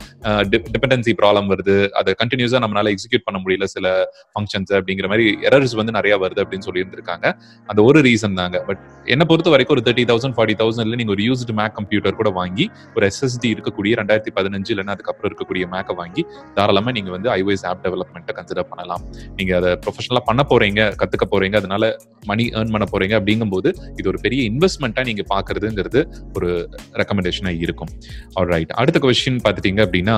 டிபெண்டன்சி 0.74 1.14
ப்ராப்ளம் 1.20 1.50
வருது. 1.52 1.76
அதை 2.00 2.14
கண்டினியூஸா 2.20 2.60
நம்மளால 2.70 2.94
எக்ஸிக்யூட் 2.94 3.24
பண்ண 3.28 3.38
முடியல 3.44 3.68
சில 3.74 3.86
ஃபங்க்ஷன்ஸ் 4.32 4.72
அப்படிங்கிற 4.78 5.08
மாதிரி 5.12 5.26
எரர்ஸ் 5.50 5.74
வந்து 5.80 5.92
நிறைய 5.98 6.14
வருது 6.24 6.42
அப்படின்னு 6.44 6.66
சொல்லி 6.68 6.82
இருந்திருக்காங்க 6.84 7.26
அந்த 7.70 7.80
ஒரு 7.88 8.00
ரீசன் 8.08 8.36
தாங்க. 8.40 8.58
பட் 8.68 8.82
என்ன 9.14 9.22
பொறுத்த 9.30 9.50
வரைக்கும் 9.54 9.76
ஒரு 9.76 9.84
தேர்ட்டி 9.86 10.04
தௌசண்ட் 10.10 10.36
ஃபார்ட்டி 10.36 10.56
தௌசண்ட்ல 10.62 10.98
நீங்க 11.00 11.12
ஒரு 11.16 11.24
யூஸ்டு 11.28 11.54
மேக் 11.60 11.74
கம்ப்யூட்டர் 11.78 12.18
கூட 12.20 12.30
வாங்கி 12.40 12.64
ஒரு 12.96 13.04
எஸ்எஸ்டி 13.10 13.48
இருக்கக்கூடிய 13.54 13.92
ரெண்டாயிரத்தி 14.00 14.32
பதினஞ்சு 14.38 14.70
இல்லைன்னா 14.74 14.94
அதுக்கப்புறம் 14.96 15.30
இருக்கக்கூடிய 15.30 15.66
மேக்கை 15.74 15.94
வாங்கி 16.00 16.24
தாராளமா 16.56 16.90
நீங்க 16.98 17.10
வந்து 17.16 17.28
ஐஓஎஸ் 17.36 17.66
ஆப் 17.70 17.82
டெவலப்மெண்ட்டை 17.86 18.34
கன்சிடர் 18.38 18.68
பண்ணலாம். 18.72 19.02
நீங்க 19.38 19.52
அதை 19.60 19.70
ப்ரொஃபஷனலா 19.84 20.22
பண்ண 20.30 20.44
போறீங்க 20.52 20.80
கத்துக்க 21.02 21.26
போறீங்க 21.34 21.56
அதனால 21.62 21.92
மணி 22.30 22.44
ஏர்ன் 22.58 22.72
பண்ண 22.76 22.86
போறீங்க 22.92 23.14
அப்படிங்கும்போது 23.20 23.68
இது 23.98 24.06
ஒரு 24.12 24.20
பெரிய 24.26 24.40
இன்வெஸ்ட்மெண்ட்டா 24.50 25.04
நீங்க 25.10 25.24
பாக்குறதுங்கிறது 25.34 26.02
ஒரு 26.38 26.50
ரெக்கமெண்டேஷனா 27.00 27.52
இருக்கும். 27.64 27.90
ரைட் 28.52 28.72
அடுத்த 28.80 29.00
கொஸ்டின் 29.06 29.40
பார்த்துட்டீங்க 29.44 29.80
அப்படின்னா 29.86 30.16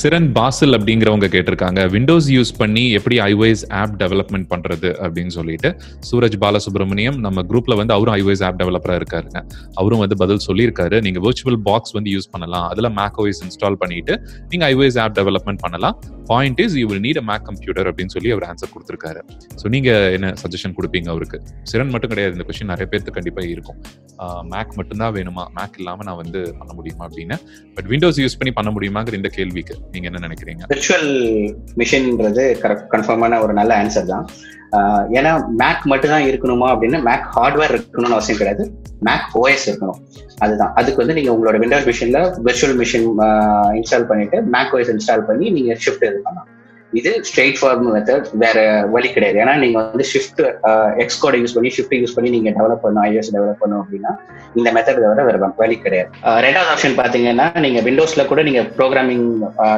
சிரன் 0.00 0.30
பாசில் 0.38 0.76
அப்படிங்கிறவங்க 0.78 1.28
கேட்டிருக்காங்க. 1.34 1.80
விண்டோஸ் 1.92 2.28
யூஸ் 2.34 2.52
பண்ணி 2.60 2.82
எப்படி 2.98 3.16
ஐவைஸ் 3.30 3.62
ஆப் 3.80 3.94
டெவலப்மெண்ட் 4.02 4.48
பண்றது 4.52 4.88
அப்படின்னு 5.04 5.32
சொல்லிட்டு 5.36 5.68
சூரஜ் 6.08 6.36
பாலசுப்ரமணியம் 6.44 7.18
நம்ம 7.26 7.42
குரூப்ல 7.50 7.76
வந்து 7.80 7.94
அவரும் 7.96 8.14
ஐவைஸ் 8.20 8.42
ஆப் 8.46 8.58
டெவலப்பரா 8.62 8.96
இருக்காருங்க. 9.00 9.38
அவரும் 9.80 10.02
வந்து 10.04 10.16
பதில் 10.22 10.42
சொல்லியிருக்காரு. 10.48 10.98
நீங்க 11.06 11.20
விர்ச்சுவல் 11.26 11.60
பாக்ஸ் 11.68 11.94
வந்து 11.98 12.12
யூஸ் 12.16 12.30
பண்ணலாம். 12.34 12.66
அதுல 12.72 12.90
மேக்ஓஎஸ் 13.00 13.42
இன்ஸ்டால் 13.46 13.78
பண்ணிட்டு 13.82 14.16
நீங்க 14.52 14.64
ஐவைஸ் 14.74 14.98
ஆப் 15.04 15.16
டெவலப்மெண்ட் 15.20 15.62
பண்ணலாம். 15.64 15.96
Point 16.32 16.60
is 16.64 16.76
you 16.80 16.84
will 16.90 17.04
need 17.06 17.20
a 17.22 17.24
Mac 17.30 17.44
computer 17.48 17.88
அப்படின்னு 17.90 18.12
சொல்லி 18.16 18.30
அவர் 18.34 18.46
ஆன்சர் 18.50 18.72
கொடுத்துருக்காரு. 18.74 19.20
ஸோ 19.60 19.66
நீங்க 19.74 19.90
என்ன 20.16 20.28
சஜஷன் 20.42 20.76
கொடுப்பீங்க 20.78 21.08
அவருக்கு? 21.14 21.38
சிறன் 21.70 21.92
மட்டும் 21.94 22.12
கிடையாது. 22.12 22.34
இந்த 22.36 22.46
கொஸ்டின் 22.48 22.72
நிறைய 22.72 22.86
பேருக்கு 22.92 23.16
கண்டிப்பா 23.18 23.42
இருக்கும். 23.54 23.80
மேக் 24.52 24.72
மட்டும்தான் 24.78 25.14
வேணுமா? 25.18 25.44
மேக் 25.58 25.76
இல்லாம 25.80 26.04
நான் 26.08 26.20
வந்து 26.22 26.40
பண்ண 26.58 26.72
முடியுமா 26.78 27.04
அப்படின்னு? 27.08 27.36
பட் 27.76 27.88
விண்டோஸ் 27.92 28.20
யூஸ் 28.22 28.38
பண்ணி 28.40 28.52
பண்ண 28.58 28.70
முடியுமாங்கிற 28.76 29.14
இந்த 29.20 29.30
கேள்விக்கு 29.36 29.74
நீங்க 29.92 30.06
என்ன 30.10 30.22
நினைக்கிறீங்க? 30.26 30.62
விர்ச்சுவல் 30.72 31.10
மிஷின்ன்றது 31.78 32.44
கரெக்ட் 32.64 32.90
கன்ஃபார்மான 32.94 33.40
ஒரு 33.42 33.52
நல்ல 33.52 33.82
ஆன்சர் 33.82 34.10
தான். 34.12 34.26
ஏன்னா 35.16 35.32
மேக் 35.60 35.82
மட்டும் 35.90 36.10
தான் 36.10 36.22
இருக்கணுமா 36.22 36.68
அப்படின்னு 36.74 36.98
மேக் 37.08 37.26
ஹார்ட்வேர் 37.36 37.74
இருக்கணும்னு 37.74 38.16
அவசியம் 38.16 38.40
கிடையாது. 38.40 38.64
மேக் 39.08 39.26
ஓஎஸ் 39.42 39.66
இருக்கணும். 39.70 40.00
அதுதான். 40.38 40.72
அதுக்கு 40.74 41.06
வந்து 41.06 41.22
நீங்க 41.22 41.32
உங்களோட 41.34 41.58
விண்டோஸ் 41.58 41.88
மிஷின்ல 41.90 42.20
விர்ச்சுவல் 42.46 42.78
மிஷின் 42.82 43.08
இன்ஸ்டால் 43.78 44.08
பண்ணிட்டு 44.10 44.40
மேக் 44.56 44.72
ஓஎஸ் 44.72 44.92
இன்ஸ்டால் 44.94 45.26
பண்ணி 45.30 45.50
நீங்க 45.50 45.72
ஷிஃப்ட் 45.84 46.08
இது 46.10 46.20
பண்ணலாம். 46.24 46.48
இது 47.00 47.10
ஸ்ட்ரெயிட் 47.28 47.58
ஃபார்ம் 47.60 47.84
மெத்தட் 47.94 48.26
வேற 48.42 48.58
வழி 48.94 49.08
கிடையாது. 49.14 49.36
ஏன்னா 49.42 49.54
நீங்க 49.62 49.76
வந்து 49.82 50.04
ஷிஃப்ட் 50.12 50.42
எக்ஸ் 51.02 51.18
கோடை 51.22 51.38
யூஸ் 51.42 51.54
பண்ணி 51.56 51.70
ஷிஃப்ட் 51.76 51.96
யூஸ் 52.02 52.14
பண்ணி 52.16 52.30
நீங்க 52.34 52.50
டெவலப் 52.58 52.82
பண்ணணும் 52.84 53.04
ஐஎஸ் 53.08 53.30
டெவலப் 53.36 53.60
பண்ணணும் 53.62 53.82
அப்படின்னா 53.84 54.12
இந்த 54.58 54.68
மெத்தட் 54.76 55.00
தவிர 55.04 55.22
வேற 55.28 55.38
வழி 55.62 55.76
கிடையாது. 55.86 56.10
ரெண்டாவது 56.46 56.70
ஆப்ஷன் 56.74 56.96
பாத்தீங்கன்னா 57.00 57.46
நீங்க 57.64 57.80
விண்டோஸ்ல 57.88 58.24
கூட 58.32 58.42
நீங்க 58.48 58.62
ப்ரோக்ராமிங் 58.78 59.26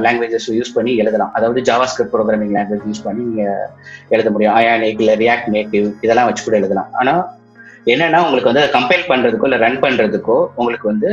லாங்குவேஜஸ் 0.07 0.49
யூஸ் 0.59 0.75
பண்ணி 0.77 0.95
எழுதலாம். 1.05 1.33
அதாவது 1.39 1.63
Java 1.71 1.87
script 1.93 2.15
programming 2.17 2.53
language 2.59 2.85
use 2.91 3.05
பண்ணி 3.07 3.25
நீங்க 3.31 3.47
எழுத 4.17 4.31
முடியும். 4.35 4.57
அயானிக் 4.59 5.03
இல்ல 5.05 5.15
ரியாக்ட் 5.25 5.51
நேட்டிவ் 5.57 5.89
இதெல்லாம் 6.07 6.29
வச்சு 6.31 6.45
கூட 6.49 6.57
எழுதலாம். 6.63 6.91
ஆனா 7.01 7.15
என்னன்னா 7.95 8.21
உங்களுக்கு 8.27 8.53
வந்து 8.53 8.67
கம்பைல் 8.77 9.09
பண்றதுக்கோ 9.13 9.49
இல்ல 9.49 9.59
ரன் 9.65 9.81
பண்றதுக்கோ 9.87 10.39
உங்களுக்கு 10.61 10.87
வந்து 10.93 11.11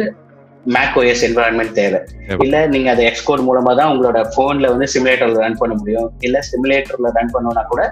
மேக் 0.75 0.95
ஓஎஸ் 0.99 1.23
என்வரான்மெண்ட் 1.27 1.73
தேவை. 1.79 1.99
இல்ல 2.43 2.57
நீங்க 2.73 2.89
அதை 2.91 3.03
எக்ஸ்கோட் 3.05 3.43
மூலமா 3.47 3.71
தான் 3.79 3.91
உங்களோட 3.93 4.19
போன்ல 4.37 4.69
வந்து 4.73 4.87
சிமுலேட்டர்ல 4.93 5.43
ரன் 5.45 5.59
பண்ண 5.61 5.75
முடியும். 5.79 6.09
இல்ல 6.19 6.39
சிமுலேட்டர்ல 6.51 7.11
ரன் 7.17 7.33
பண்ணணும்னா 7.33 7.63
கூட 7.73 7.83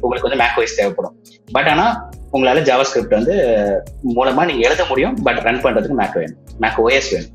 உங்களுக்கு 0.00 0.28
வந்து 0.28 0.40
மேக் 0.42 0.56
ஓஎஸ் 0.60 0.78
தேவைப்படும். 0.78 1.16
பட் 1.52 1.68
ஆனா 1.72 1.86
உங்களால 2.32 2.62
ஜாவா 2.68 2.84
ஸ்கிரிப்ட் 2.90 3.18
வந்து 3.18 3.34
மூலமா 4.16 4.44
நீங்க 4.50 4.62
எழுத 4.68 4.84
முடியும் 4.88 5.16
பட் 5.26 5.40
ரன் 5.48 5.62
பண்றதுக்கு 5.66 5.98
மேக் 6.02 6.18
வேணும். 6.20 6.40
மேக் 6.64 6.80
ஓஎஸ் 6.84 7.10
வேணும். 7.14 7.32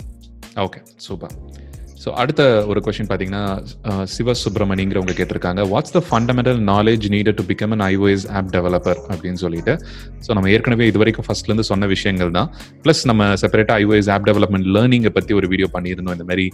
ஓகே 0.66 0.82
சூப்பர் 0.96 1.36
ஸோ 2.04 2.10
அடுத்த 2.22 2.42
ஒரு 2.72 2.80
கொஸ்டின் 2.86 3.10
பார்த்தீங்கன்னா 3.10 3.44
சிவ 4.16 4.34
சுப்பிரமணிங்கிறவங்க 4.42 5.14
கேட்டிருக்காங்க. 5.20 5.62
What's 5.74 5.94
the 5.96 6.02
fundamental 6.10 6.60
knowledge 6.72 7.06
needed 7.16 7.38
to 7.40 7.46
become 7.52 7.74
an 7.76 7.84
iOS 7.94 8.26
app 8.40 8.52
developer 8.56 9.00
அப்படின்னு 9.14 9.40
சொல்லிட்டு. 9.44 9.74
ஸோ 10.26 10.30
நம்ம 10.38 10.52
ஏற்கனவே 10.56 10.88
இது 10.92 11.02
வரைக்கும் 11.04 11.28
ஃபர்ஸ்ட்லேருந்து 11.28 11.68
சொன்ன 11.72 11.88
விஷயங்கள் 11.96 12.32
தான். 12.38 12.50
ப்ளஸ் 12.84 13.02
நம்ம 13.12 13.30
செப்பரேட்டாக 13.44 13.86
ஐஓஎஸ் 13.86 14.12
ஆப் 14.16 14.28
டெவலப்மெண்ட் 14.30 14.70
லேர்னிங்கை 14.78 15.14
பற்றி 15.18 15.36
ஒரு 15.40 15.50
வீடியோ 15.54 15.70
பண்ணியிருந்தோம். 15.76 16.16
இந்த 16.20 16.28
மாதிரி 16.32 16.46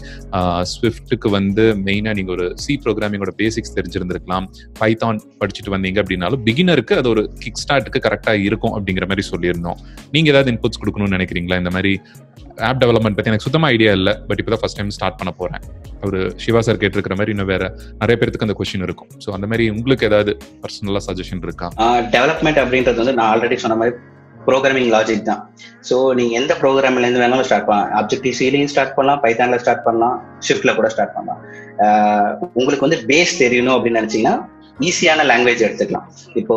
ஸ்விஃப்ட்டுக்கு 0.73 1.31
வந்து 1.37 1.65
மெயினாக 1.87 2.15
நீங்கள் 2.19 2.35
ஒரு 2.37 2.47
சி 2.65 2.75
ப்ரோக்ராமிங்கோட 2.85 3.33
பேசிக்ஸ் 3.41 3.75
தெரிஞ்சிருந்திருக்கலாம். 3.77 4.47
பைத்தான் 4.81 5.21
படிச்சுட்டு 5.41 5.73
வந்தீங்க 5.75 5.99
அப்படின்னாலும் 6.03 6.43
பிகினருக்கு 6.47 6.95
அது 7.01 7.09
ஒரு 7.15 7.23
கிக் 7.43 7.61
ஸ்டார்ட்டுக்கு 7.63 8.01
கரெக்டாக 8.07 8.45
இருக்கும் 8.49 8.75
அப்படிங்கிற 8.77 9.07
மாதிரி 9.11 9.25
சொல்லியிருந்தோம். 9.31 9.79
நீங்கள் 10.15 10.33
ஏதாவது 10.35 10.51
இன்புட்ஸ் 10.55 10.81
கொடுக்கணும்னு 10.83 11.17
நினைக்கிறீங்களா? 11.17 11.59
இந்த 11.63 11.73
மாதிரி 11.77 11.93
ஆப் 12.69 12.79
டெவலப்மெண்ட் 12.83 13.17
பற்றி 13.17 13.31
எனக்கு 13.31 13.45
சுத்தமாக 13.47 13.73
ஐடியா 13.75 13.91
இல்லை 13.99 14.13
பட் 14.29 14.39
இப்போ 14.41 14.51
தான் 14.53 14.61
ஃபஸ்ட் 14.63 14.77
டைம் 14.79 14.93
ஸ்டார்ட் 14.97 15.17
பண்ண 15.19 15.31
போகிறேன் 15.39 15.63
ஒரு 16.07 16.19
சிவா 16.43 16.61
சார் 16.67 16.79
கேட்டிருக்கிற 16.81 17.15
மாதிரி 17.19 17.33
இன்னும் 17.35 17.51
வேற 17.53 17.63
நிறைய 18.01 18.15
பேருக்கு 18.19 18.47
அந்த 18.47 18.55
கொஸ்டின் 18.59 18.85
இருக்கும். 18.87 19.09
ஸோ 19.25 19.29
அந்த 19.37 19.47
மாதிரி 19.51 19.65
உங்களுக்கு 19.75 20.07
ஏதாவது 20.09 20.31
பர்சனலாக 20.63 21.03
சஜஷன் 21.09 21.43
இருக்கா? 21.47 21.69
டெவலப்மெண்ட் 22.15 22.61
அப்படின்றது 22.63 23.01
வந்து 23.03 23.15
நான் 23.19 23.29
ஆல்ரெடி 23.33 23.57
சொன்ன 23.65 23.77
மாதிரி 23.81 23.95
ப்ரோக்ராமிங் 24.47 24.89
லாஜிக் 24.93 25.27
தான். 25.29 25.41
ஸோ 25.89 25.97
நீங்க 26.19 26.33
எந்த 26.39 26.53
ப்ரோக்ராம்ல 26.61 27.05
இருந்து 27.05 27.21
வேணாலும் 27.23 27.47
ஸ்டார்ட் 27.49 27.67
பண்ணலாம். 27.67 27.91
ஆப்ஜெக்டிவ் 27.99 28.35
சிலையும் 28.39 28.71
ஸ்டார்ட் 28.73 28.95
பண்ணலாம் 28.97 29.21
பைத்தான்ல 29.25 29.59
ஸ்டார்ட் 29.63 29.85
பண்ணலாம் 29.85 30.15
ஷிஃப்ட்ல 30.47 30.73
கூட 30.79 30.87
ஸ்டார்ட் 30.95 31.15
பண்ணலாம். 31.17 31.41
உங்களுக்கு 32.59 32.85
வந்து 32.87 32.99
பேஸ் 33.11 33.33
தெரியணும் 33.43 33.75
அப்படின்னு 33.77 34.01
நினைச்சீங்கன்னா 34.01 34.35
ஈஸியான 34.79 35.23
லாங்குவேஜ் 35.29 35.65
எடுத்துக்கலாம். 35.67 36.07
இப்போ 36.41 36.55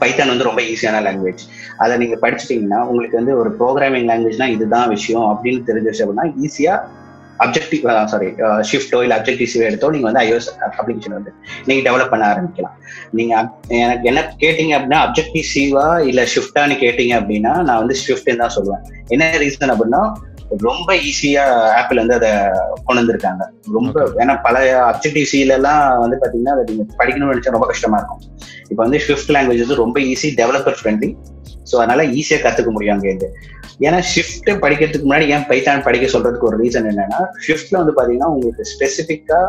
பைத்தான் 0.00 0.32
வந்து 0.32 0.48
ரொம்ப 0.48 0.60
ஈஸியான 0.62 1.02
லாங்குவேஜ் 1.06 1.42
அதை 1.76 1.96
நீங்க 2.02 2.16
படிச்சிட்டீங்கன்னா 2.24 2.80
உங்களுக்கு 2.90 3.16
வந்து 3.20 3.34
ஒரு 3.38 3.52
ப்ரோக்ராமிங் 3.60 4.08
லாங்குவேஜ்னா 4.10 4.48
இதுதான் 4.56 4.88
விஷயம் 4.88 5.26
அப்படின்னு 5.32 5.62
தெரிஞ்சிருச்சு 5.70 6.04
அப்படின்னா 6.06 6.26
ஈஸியா 6.46 6.74
அப்ஜெக்டிவ் 7.44 7.84
சாரி 8.10 8.28
ஷிஃப்டோ 8.70 8.98
இல்லை 9.02 9.14
அப்ஜெக்டிவ் 9.18 9.66
எடுத்தோ 9.68 9.90
நீங்க 9.94 10.06
வந்து 10.08 10.20
ஐஓஎஸ் 10.24 10.48
அப்ளிகேஷன் 10.80 11.16
வந்து 11.18 11.30
நீங்க 11.68 11.90
டெவலப் 11.90 12.12
பண்ண 12.12 12.24
ஆரம்பிக்கலாம். 12.32 12.76
நீங்க 13.18 13.32
எனக்கு 13.84 14.08
என்ன 14.10 14.20
கேட்டீங்க 14.42 14.72
அப்படின்னா 14.78 15.00
அப்ஜெக்டிவ் 15.06 15.46
சிவா 15.52 15.86
இல்ல 16.10 16.22
ஷிஃப்டான்னு 16.34 16.76
கேட்டீங்க 16.84 17.14
அப்படின்னா 17.20 17.54
நான் 17.68 17.80
வந்து 17.82 17.96
ஷிஃப்ட்னு 18.04 18.42
தான் 18.44 18.54
சொல்லுவேன். 18.56 18.84
என்ன 19.08 19.30
ரீசன் 19.44 19.74
அப்படின்னா 19.74 20.02
ரொம்ப 20.66 20.94
ஈஸியா 21.08 21.44
ஆப்பிள் 21.80 22.00
வந்து 22.02 22.16
அதை 22.18 22.30
கொண்டு 22.86 23.00
வந்திருக்காங்க. 23.00 23.42
ரொம்ப 23.76 24.04
ஏன்னா 24.22 24.34
பழைய 24.46 24.72
அப்ஜெக்டிவ் 24.90 25.52
எல்லாம் 25.58 25.82
வந்து 26.04 26.18
பாத்தீங்கன்னா 26.22 26.54
அதை 26.56 26.64
நீங்க 26.70 26.84
படிக்கணும்னு 27.00 27.32
நினைச்சா 27.34 27.54
ரொம்ப 27.56 27.68
கஷ்டமா 27.72 27.98
இருக்கும். 28.00 28.22
இப்போ 28.70 28.80
வந்து 28.84 29.00
ஷிஃப்ட் 29.06 29.32
லாங்குவேஜ் 29.36 29.64
வந்து 29.64 29.80
ரொம்ப 29.84 30.00
ஈஸி 30.12 30.30
டெவலப்பர் 30.42 30.78
ஃப்ரெண்ட்லி 30.80 31.10
ஸோ 31.70 31.74
அதனால 31.82 32.04
ஈஸியா 32.20 32.38
கத்துக்க 32.44 32.70
முடியும் 32.76 32.94
அங்கேருந்து 32.96 33.30
ஏன்னா 33.86 33.98
ஷிஃப்ட் 34.12 34.50
படிக்கிறதுக்கு 34.64 35.06
முன்னாடி 35.08 35.26
ஏன் 35.34 35.46
பைத்தான் 35.50 35.84
படிக்க 35.86 36.06
சொல்றதுக்கு 36.14 36.48
ஒரு 36.50 36.56
ரீசன் 36.62 36.88
என்னன்னா 36.90 37.20
ஷிஃப்ட்ல 37.46 37.80
வந்து 37.82 37.94
பாத்தீங்கன்னா 37.98 38.28
உங்களுக்கு 38.34 38.64
ஸ்பெசிஃபிக்கா 38.72 39.40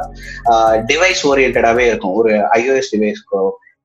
டிவைஸ் 0.92 1.22
ஓரியன்டாவே 1.32 1.86
இருக்கும். 1.90 2.16
ஒரு 2.22 2.32
iOS 2.60 2.88
டிவைஸ்க்கோ 2.94 3.42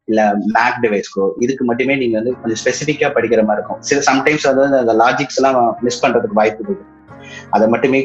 இல்ல 0.09 0.20
மேக் 0.57 0.78
டிவைஸ்க்கோ 0.85 1.24
இதுக்கு 1.44 1.64
மட்டுமே 1.70 1.96
நீங்க 2.02 2.16
வந்து 2.20 2.33
கொஞ்சம் 2.42 2.61
ஸ்பெசிஃபிக்கா 2.64 3.09
படிக்கிற 3.16 3.42
மாதிரி 3.48 3.61
இருக்கும். 3.61 3.83
சில 3.88 3.98
சம்டைம்ஸ் 4.11 4.46
வந்து 4.50 4.78
அந்த 4.83 4.94
லாஜிக்ஸ் 5.02 5.38
எல்லாம் 5.40 5.59
மிஸ் 5.87 6.00
பண்றதுக்கு 6.04 6.38
வாய்ப்பு 6.40 6.64
இருக்கு. 6.66 6.87
அதை 7.55 7.69
மட்டுமே 7.69 8.01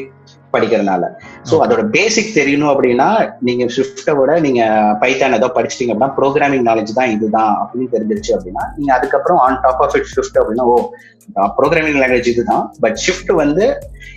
படிக்கிறதுனால. 0.54 1.04
ஸோ 1.42 1.54
அதோட 1.64 1.82
பேசிக் 1.90 2.34
தெரியணும் 2.36 2.72
அப்படின்னா 2.72 3.08
நீங்க 3.40 3.64
ஷிஃப்ட்டை 3.76 4.14
விட 4.16 4.40
நீங்க 4.40 4.62
பைத்தான் 5.02 5.34
ஏதோ 5.34 5.50
படிச்சிட்டீங்க 5.56 5.94
அப்படின்னா 5.94 6.14
ப்ரோக்ராமிங் 6.18 6.66
நாலேஜ் 6.66 6.92
தான் 6.92 7.10
இதுதான் 7.10 7.52
அப்படின்னு 7.60 7.88
தெரிஞ்சிருச்சு 7.94 8.32
அப்படின்னா 8.36 8.64
நீங்க 8.76 8.92
அதுக்கப்புறம் 8.94 9.40
on 9.40 9.60
top 9.62 9.82
of 9.82 9.96
it 9.96 10.10
Swift 10.14 10.38
அப்படின்னா 10.40 10.66
ஓ 10.66 10.76
ப்ரோக்ராமிங் 11.56 11.98
லாங்குவேஜ் 12.00 12.30
இதுதான். 12.30 12.64
பட் 12.80 12.98
ஷிஃப்ட் 13.04 13.32
வந்து 13.34 13.64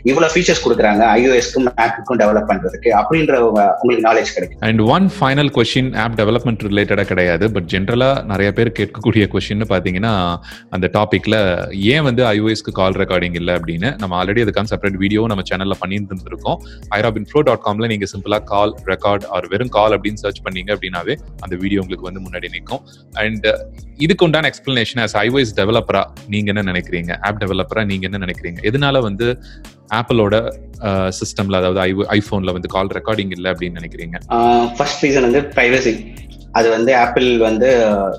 இவ்வளவு 0.04 0.32
ஃபீச்சர்ஸ் 0.34 0.64
கொடுக்குறாங்க 0.64 1.04
ஐஓஎஸ்க்கும் 1.16 1.66
மேக்குக்கும் 1.70 2.20
டெவலப் 2.20 2.50
பண்றதுக்கு 2.50 2.90
அப்படின்ற 2.98 3.36
உங்க- 3.46 3.72
உங்களுக்கு 3.78 4.06
நாலேஜ் 4.08 4.34
கிடைக்கும். 4.34 4.60
And 4.62 4.82
one 4.90 5.08
final 5.16 5.52
question 5.56 5.90
app 5.98 6.18
development 6.20 6.64
ரிலேட்டடாக 6.68 7.08
கிடையாது 7.08 7.46
பட் 7.52 7.68
ஜென்ரலாக 7.70 8.24
நிறைய 8.26 8.52
பேர் 8.52 8.72
கேட்கக்கூடிய 8.80 9.26
கொஷின் 9.34 9.64
பார்த்தீங்கன்னா 9.70 10.14
அந்த 10.70 10.90
டாப்பிக்கில் 10.94 11.38
ஏன் 11.88 12.04
வந்து 12.04 12.24
ஐஓஎஸ்க்கு 12.32 12.74
கால் 12.74 12.98
ரெக்கார்டிங் 12.98 13.36
இல்லை 13.36 13.56
அப்படின்னு 13.56 13.92
நம்ம 14.00 14.16
ஆல்ரெடி 14.20 14.44
அதுக்கான 14.46 14.72
செப்பரேட் 14.72 14.98
வீடியோ 14.98 15.24
நம்ம 15.28 15.44
சேனலில் 15.50 15.80
இருக்கும் 16.28 16.58
ஐராபின் 16.98 17.28
ஃப்ளோ 17.30 17.42
டாட் 17.42 17.64
காம்ல 17.68 17.88
நீங்க 17.88 18.08
சிம்பிளா 18.14 18.40
கால் 18.54 18.74
ரெக்கார்ட் 18.92 19.26
ஆர் 19.36 19.48
வெறும் 19.54 19.74
கால் 19.78 19.96
அப்படின்னு 19.98 20.22
சர்ச் 20.24 20.42
பண்ணீங்க 20.46 20.70
அப்படின்னாவே 20.76 21.16
அந்த 21.46 21.56
வீடியோ 21.64 21.82
உங்களுக்கு 21.82 22.10
வந்து 22.10 22.24
முன்னாடி 22.28 22.50
நிற்கும் 22.56 22.84
அண்ட் 23.24 23.48
இதுக்கு 24.06 24.26
உண்டான 24.26 24.50
எக்ஸ்பிளனேஷன் 24.52 25.02
ஆஸ் 25.06 25.16
ஐஓஎஸ் 25.26 25.54
டெவலப்பரா 25.60 26.04
நீங்க 26.34 26.48
என்ன 26.54 26.64
நினைக்கிறீங்க? 26.72 27.12
ஆப் 27.28 27.42
டெவலப்பரா 27.44 27.84
நீங்க 27.92 28.06
என்ன 28.10 28.20
நினைக்கிறீங்க? 28.26 28.60
எதனால 28.70 29.02
வந்து 29.02 29.28
ஆப்பிளோட 30.00 30.36
சிஸ்டம்ல 31.20 31.60
அதாவது 31.62 31.80
ஐபோன்ல 32.18 32.54
வந்து 32.58 32.70
கால் 32.76 32.92
ரெக்கார்டிங் 32.98 33.32
இல்லை 33.38 33.50
அப்படின்னு 33.52 33.80
நினைக்கிறீங்க? 33.80 34.18
ஃபர்ஸ்ட் 34.78 35.04
ரீசன் 35.06 35.28
வந்து 35.28 35.42
பிரைவசி 35.58 35.94
அது 36.54 36.68
வந்து 36.70 36.96
ஆப்பிள் 36.96 37.28
வந்து 37.40 37.70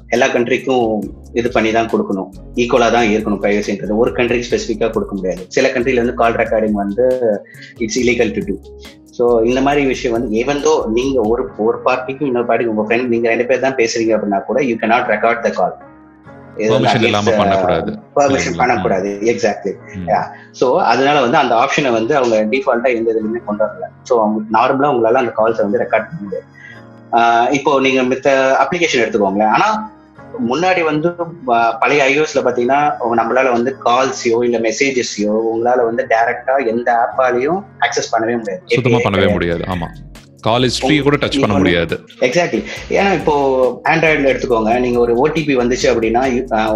எல்லா 0.09 0.27
கண்ட்ரிக்கும் 0.27 0.85
இது 1.33 1.49
பண்ணி 1.57 1.71
தான் 1.73 1.91
கொடுக்கணும் 1.93 2.29
ஈக்குவலா 2.57 2.89
தான் 2.91 3.09
இருக்கணும் 3.15 3.43
பிரைவசின்றது 3.45 3.99
ஒரு 4.03 4.11
கண்ட்ரிக்கு 4.13 4.49
ஸ்பெசிஃபிக்கா 4.49 4.89
கொடுக்க 4.93 5.13
முடியாது. 5.15 5.43
சில 5.57 5.69
கண்ட்ரில 5.69 6.03
வந்து 6.05 6.15
கால் 6.15 6.39
ரெக்கார்டிங் 6.43 6.79
வந்து 6.85 7.07
it's 7.79 8.01
illegal 8.03 8.35
to 8.37 8.43
do 8.49 8.57
so 9.19 9.45
இந்த 9.51 9.61
மாதிரி 9.61 9.87
விஷயம் 9.87 10.15
வந்து 10.17 10.29
ஏவந்தோ 10.41 10.73
நீங்க 10.97 11.19
ஒரு 11.33 11.45
ஒரு 11.59 11.79
பார்ட்டிக்கும் 11.87 12.29
இன்னொரு 12.29 12.49
பார்ட்டிக்கு 12.49 12.75
உங்க 12.75 12.87
ஃப்ரெண்ட் 12.89 13.13
நீங்க 13.15 13.29
ரெண்டு 13.33 13.47
பேர் 13.51 13.67
தான் 13.67 13.79
பேசுறீங்க 13.83 14.15
அப்படின்னா 14.17 14.41
கூட 14.51 14.63
you 14.71 14.75
cannot 14.83 15.07
record 15.15 15.45
the 15.47 15.51
call. 15.61 15.77
Permission? 18.19 18.57
பண்ணக்கூடாது. 18.61 19.11
எக்ஸாக்ட்லி. 19.33 19.73
ஸோ 20.61 20.67
அதனால 20.93 21.21
வந்து 21.25 21.39
அந்த 21.43 21.55
ஆப்ஷனை 21.55 21.91
வந்து 21.99 22.17
அவங்க 22.17 22.37
டிஃபால்ட்டா 22.53 22.91
எந்த 22.99 23.13
இதுலையுமே 23.13 23.43
கொண்டு 23.49 23.65
வரல. 23.65 23.89
ஸோ 24.09 24.15
அவங்க 24.23 24.39
நார்மலா 24.57 24.93
உங்களால 24.95 25.21
அந்த 25.25 25.35
கால்ஸை 25.41 25.63
வந்து 25.67 25.83
ரெக்கார்ட் 25.85 26.09
பண்ண 26.09 26.21
முடியாது. 26.25 26.47
இப்போ 27.51 27.81
நீங்க 27.81 28.03
மித்த 28.03 28.29
அப்ளிகேஷன் 28.65 29.03
எடுத்துக்கோங்களேன். 29.05 29.49
ஆனா 29.49 29.69
முன்னாடி 30.49 30.83
வந்து 30.85 31.15
பழைய 31.81 32.05
ஐஓஎஸ்ல 32.05 32.43
பாத்தீங்கன்னா 32.43 32.81
நம்மளால 33.17 33.51
வந்து 33.53 33.77
கால்ஸையோ 33.85 34.45
இல்ல 34.45 34.59
மெசேஜஸையோ 34.59 35.33
உங்களால 35.53 35.85
வந்து 35.85 36.07
டைரக்டா 36.11 36.67
எந்த 36.67 36.89
ஆப்பாலையும் 37.05 37.65
அக்சஸ் 37.81 38.13
பண்ணவே 38.13 38.37
முடியாது. 38.39 39.05
பண்ணவே 39.05 39.33
முடியாது. 39.33 39.65
ஆமா. 39.65 39.89
கால் 40.47 40.65
ஹிஸ்டரி 40.67 40.97
கூட 41.07 41.17
டச் 41.23 41.39
பண்ண 41.43 41.55
முடியாது. 41.61 41.95
எக்ஸாக்ட்லி 42.27 42.61
ஏன்னா 42.97 43.11
இப்போ 43.19 43.35
ஆண்ட்ராய்டுல 43.93 44.31
எடுத்துக்கோங்க 44.33 44.73
நீங்க 44.85 44.99
ஒரு 45.05 45.15
ஓடிபி 45.23 45.55
வந்துச்சு 45.61 45.87
அப்படின்னா 45.93 46.23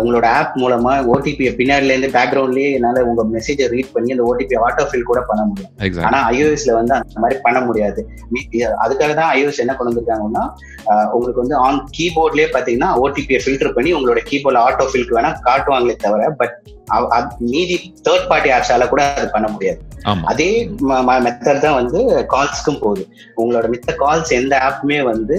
உங்களோட 0.01 0.27
ஆப் 0.39 0.57
மூலமா 0.63 0.95
ஓடிபி 1.15 1.47
பின்னாடில 1.61 1.95
இருந்து 1.95 2.11
பேக்ரவுண்ட்லயே 2.17 2.71
என்னால 2.79 3.05
உங்க 3.11 3.25
மெசேஜை 3.37 3.69
ரீட் 3.75 3.95
பண்ணி 3.97 4.15
அந்த 4.17 4.27
ஓடிபி 4.31 4.59
ஆட்டோ 4.67 4.87
ஃபில் 4.91 5.09
கூட 5.11 5.23
பண்ண 5.31 5.45
முடியும். 5.51 6.03
ஆனா 6.09 6.21
iOSல 6.39 6.75
வந்து 6.81 6.95
அந்த 6.99 7.23
மாதிரி 7.25 7.39
பண்ண 7.47 7.61
முடியாது. 7.69 8.01
அதுக்காக 8.85 9.13
தான் 9.21 9.33
iOS 9.39 9.59
என்ன 9.65 9.77
கொண்டு 9.79 9.93
வந்திருக்காங்கன்னா 9.93 10.45
உங்களுக்கு 11.15 11.43
வந்து 11.45 11.59
ஆன் 11.67 11.81
கீபோர்ட்லயே 11.99 12.49
பாத்தீங்கன்னா 12.57 12.91
ஓடிபியை 13.05 13.43
ஃபில்டர் 13.47 13.75
பண்ணி 13.79 13.93
உங்களோட 13.99 14.23
கீபோர்ட்ல 14.31 14.67
ஆட்டோ 14.69 14.87
ஃபில்க்கு 14.93 15.19
வேணா 15.19 15.33
காட்டுவாங்களே 15.49 15.97
தவிர 16.07 16.31
பட் 16.43 16.57
மீதி 17.53 17.77
தேர்ட் 18.07 18.27
பார்ட்டி 18.31 18.51
ஆப்ஸால 18.55 18.87
கூட 18.93 19.03
அது 19.19 19.29
பண்ண 19.35 19.47
முடியாது. 19.53 19.81
அதே 20.31 20.49
மெத்தட் 21.27 21.63
தான் 21.65 21.77
வந்து 21.79 21.99
கால்ஸ்க்கும் 22.33 22.81
போகுது. 22.83 23.03
உங்களோட 23.53 23.69
மித்த 23.73 23.93
கால்ஸ் 24.03 24.31
எந்த 24.37 24.55
ஆப்புமே 24.67 24.99
வந்து 25.09 25.37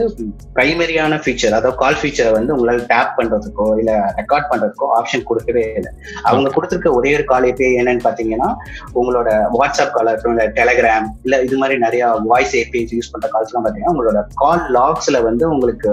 பிரைமரியான 0.57 1.17
ஃபீச்சர் 1.23 1.55
அதாவது 1.57 1.77
கால் 1.77 1.97
ஃபீச்சரை 1.99 2.31
வந்து 2.35 2.53
உங்களால் 2.55 2.81
டேப் 2.91 3.15
பண்றதுக்கோ 3.17 3.65
இல்ல 3.81 3.91
ரெக்கார்ட் 4.19 4.49
பண்றதுக்கோ 4.51 4.87
ஆப்ஷன் 4.97 5.25
கொடுக்கவே 5.29 5.63
இல்லை. 5.79 5.91
அவங்க 6.29 6.51
கொடுத்துருக்க 6.55 6.91
ஒரே 6.97 7.11
ஒரு 7.17 7.25
கால் 7.31 7.47
ஏபிஐ 7.49 7.71
என்னன்னு 7.81 8.05
பாத்தீங்கன்னா 8.07 8.49
உங்களோட 8.93 9.29
வாட்ஸ்அப் 9.55 9.95
கால் 9.95 10.09
இருக்கட்டும் 10.09 10.35
இல்ல 10.35 10.45
டெலகிராம் 10.59 11.07
இல்ல 11.25 11.41
இது 11.47 11.57
மாதிரி 11.57 11.77
நிறைய 11.77 12.11
வாய்ஸ் 12.31 12.55
ஏபிஎஸ் 12.61 12.93
யூஸ் 12.97 13.11
பண்ற 13.13 13.29
கால்ஸ் 13.33 13.51
எல்லாம் 13.51 13.65
பாத்தீங்கன்னா 13.67 13.95
உங்களோட 13.95 14.21
கால் 14.35 14.63
லாக்ஸ்ல 14.77 15.23
வந்து 15.23 15.45
உங்களுக்கு 15.49 15.91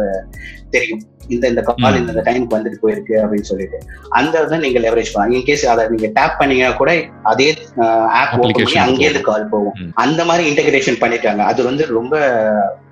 தெரியும். 0.76 1.02
இந்த 1.28 1.48
இந்த 1.48 1.62
கால். 1.62 1.98
இந்த 1.98 2.22
டைமுக்கு 2.26 2.56
வந்துட்டு 2.56 2.80
போயிருக்கு 2.82 3.14
அப்படின்னு 3.22 3.48
சொல்லிட்டு. 3.50 3.78
அந்த 4.08 4.42
இதை 4.46 4.58
நீங்க 4.58 4.78
லெவரேஜ் 4.78 5.12
பண்ணலாம். 5.12 5.34
இன்கேஸ் 5.36 5.64
அதை 5.66 5.88
நீங்க 5.88 6.08
டேப் 6.12 6.38
பண்ணீங்கன்னா 6.38 6.76
கூட 6.76 6.92
அதே 7.22 7.56
ஆப் 8.20 8.38
ஓப்பன் 8.38 8.52
பண்ணி 8.52 8.80
அங்கேயிருந்து 8.86 9.20
கால் 9.20 9.48
போகும். 9.48 9.92
அந்த 9.94 10.24
மாதிரி 10.24 10.50
இன்டகிரேஷன் 10.50 11.00
பண்ணிட்டாங்க. 11.00 11.38
அது 11.38 11.64
வந்து 11.64 11.86
ரொம்ப 11.86 12.14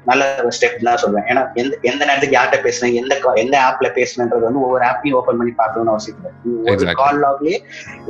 நல்ல 0.08 0.22
ஸ்டெப் 0.56 0.76
தான் 0.88 1.00
சொல்லுவேன் 1.02 1.26
ஏன்னா 1.30 1.42
எந்த 1.60 1.72
எந்த 1.90 2.00
நேரத்துக்கு 2.08 2.36
யார்கிட்ட 2.36 2.58
பேசுனேன் 2.66 2.96
எந்த 3.00 3.14
எந்த 3.42 3.56
ஆப்ல 3.66 3.88
பேசுனன்றது 3.98 4.44
வந்து 4.48 4.62
ஒவ்வொரு 4.66 4.84
ஆப்பையும் 4.90 5.16
ஓபன் 5.20 5.38
பண்ணி 5.40 5.54
பார்க்கணும்னு 5.60 5.92
அவசியம் 5.94 6.18
இல்லை. 6.70 6.94
கால் 7.02 7.20
லாக்லயே 7.24 7.56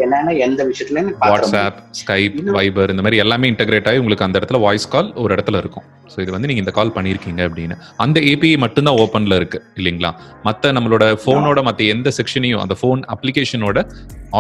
என்னன்னா 0.05 0.35
எந்த 0.47 0.61
விஷயத்துலயும் 0.71 1.13
பார்க்க 1.23 1.35
வாட்ஸ்அப் 1.35 1.79
ஸ்கைப் 2.01 2.39
வைபர் 2.59 2.93
இந்த 2.95 3.05
மாதிரி 3.07 3.23
எல்லாமே 3.25 3.51
இன்டகிரேட் 3.53 3.89
ஆகி 3.93 4.03
உங்களுக்கு 4.03 4.27
அந்த 4.29 4.41
இடத்துல 4.41 4.61
வாய்ஸ் 4.67 4.89
கால் 4.95 5.11
ஒரு 5.25 5.33
இடத்துல 5.37 5.61
இருக்கும். 5.63 5.87
ஸோ 6.13 6.19
இது 6.25 6.31
வந்து 6.35 6.49
நீங்க 6.51 6.63
இந்த 6.65 6.73
கால் 6.77 6.95
பண்ணியிருக்கீங்க 6.97 7.41
அப்படின்னு. 7.49 7.75
அந்த 8.05 8.19
ஏபிஐ 8.31 8.57
மட்டும்தான் 8.65 8.99
ஓப்பன்ல 9.05 9.37
இருக்கு 9.41 9.59
இல்லைங்களா? 9.81 10.11
மத்த 10.49 10.73
நம்மளோட 10.77 11.05
போனோட 11.27 11.63
மத்த 11.69 11.91
எந்த 11.95 12.09
செக்ஷனையும் 12.19 12.63
அந்த 12.65 12.77
ஃபோன் 12.81 13.03
அப்ளிகேஷனோட 13.15 13.79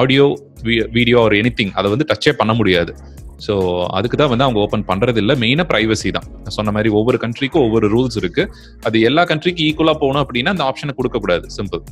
ஆடியோ 0.01 0.27
வீடியோ 0.97 1.19
ஒரு 1.27 1.37
எனிதிங் 1.43 1.73
அதை 1.79 1.89
வந்து 1.95 2.09
டச்சே 2.13 2.33
பண்ண 2.41 2.53
முடியாது. 2.61 2.93
ஸோ 3.47 3.55
அதுக்கு 3.99 4.17
தான் 4.21 4.31
வந்து 4.33 4.47
அவங்க 4.47 4.61
ஓப்பன் 4.65 4.87
பண்றது 4.91 5.19
இல்லை 5.23 5.35
மெயினாக 5.43 5.67
ப்ரைவசி 5.73 6.11
தான். 6.17 6.27
சொன்ன 6.57 6.73
மாதிரி 6.77 6.91
ஒவ்வொரு 6.99 7.19
கண்ட்ரிக்கும் 7.25 7.65
ஒவ்வொரு 7.67 7.87
ரூல்ஸ் 7.95 8.19
இருக்கு. 8.23 8.43
அது 8.89 8.97
எல்லா 9.09 9.23
கண்ட்ரிக்கும் 9.31 9.67
ஈக்குவலா 9.69 9.95
போகணும் 10.03 10.23
அப்படின்னா 10.25 10.55
அந்த 10.55 10.65
ஆப்ஷனை 10.71 10.95
கொடுக்க 11.01 11.19
கூடாது 11.25 11.47
சிம்பிள் 11.59 11.83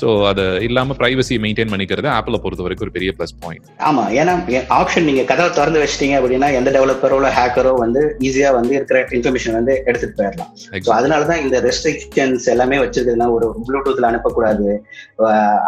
ஸோ 0.00 0.08
அது 0.28 0.44
இல்லாம 0.66 0.94
பிரைவசி 1.00 1.34
மெயின்டைன் 1.44 1.72
பண்ணிக்கிறது 1.72 2.08
ஆப்பிள 2.18 2.36
பொறுத்த 2.44 2.62
வரைக்கும் 2.66 2.86
ஒரு 2.86 2.94
பெரிய 2.96 3.10
ப்ளஸ் 3.16 3.34
பாயிண்ட் 3.42 3.66
ஆமா. 3.88 4.04
ஏன்னா 4.20 4.34
ஆப்ஷன் 4.78 5.06
நீங்க 5.08 5.22
கதவை 5.30 5.50
திறந்து 5.58 5.82
வச்சிட்டீங்க 5.82 6.14
அப்படின்னா 6.20 6.48
எந்த 6.58 6.70
டெவலப்பரோ 6.76 7.18
இல்ல 7.20 7.30
ஹேக்கரோ 7.38 7.72
வந்து 7.82 8.02
ஈஸியா 8.28 8.50
வந்து 8.58 8.72
இருக்கிற 8.78 9.00
இன்ஃபர்மேஷன் 9.18 9.56
வந்து 9.58 9.74
எடுத்துட்டு 9.88 10.16
போயிடலாம். 10.20 10.50
ஸோ 10.86 10.90
அதனாலதான் 10.98 11.42
இந்த 11.44 11.58
ரெஸ்ட்ரிக்ஷன்ஸ் 11.68 12.46
எல்லாமே 12.54 12.78
வச்சிருக்குதுன்னா 12.84 13.28
ஒரு 13.36 13.48
ப்ளூடூத்ல 13.68 14.10
அனுப்பக்கூடாது. 14.12 14.68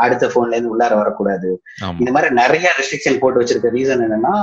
அடுத்த 0.04 0.30
போன்ல 0.34 0.56
இருந்து 0.56 0.72
உள்ளார 0.74 0.92
வரக்கூடாது. 1.02 1.50
இந்த 2.02 2.10
மாதிரி 2.16 2.30
நிறைய 2.42 2.66
ரெஸ்ட்ரிக்ஷன் 2.80 3.20
போட்டு 3.22 3.40
வச்சிருக்க 3.42 3.70
ரீசன் 3.78 4.04
என்னன்னா 4.06 4.34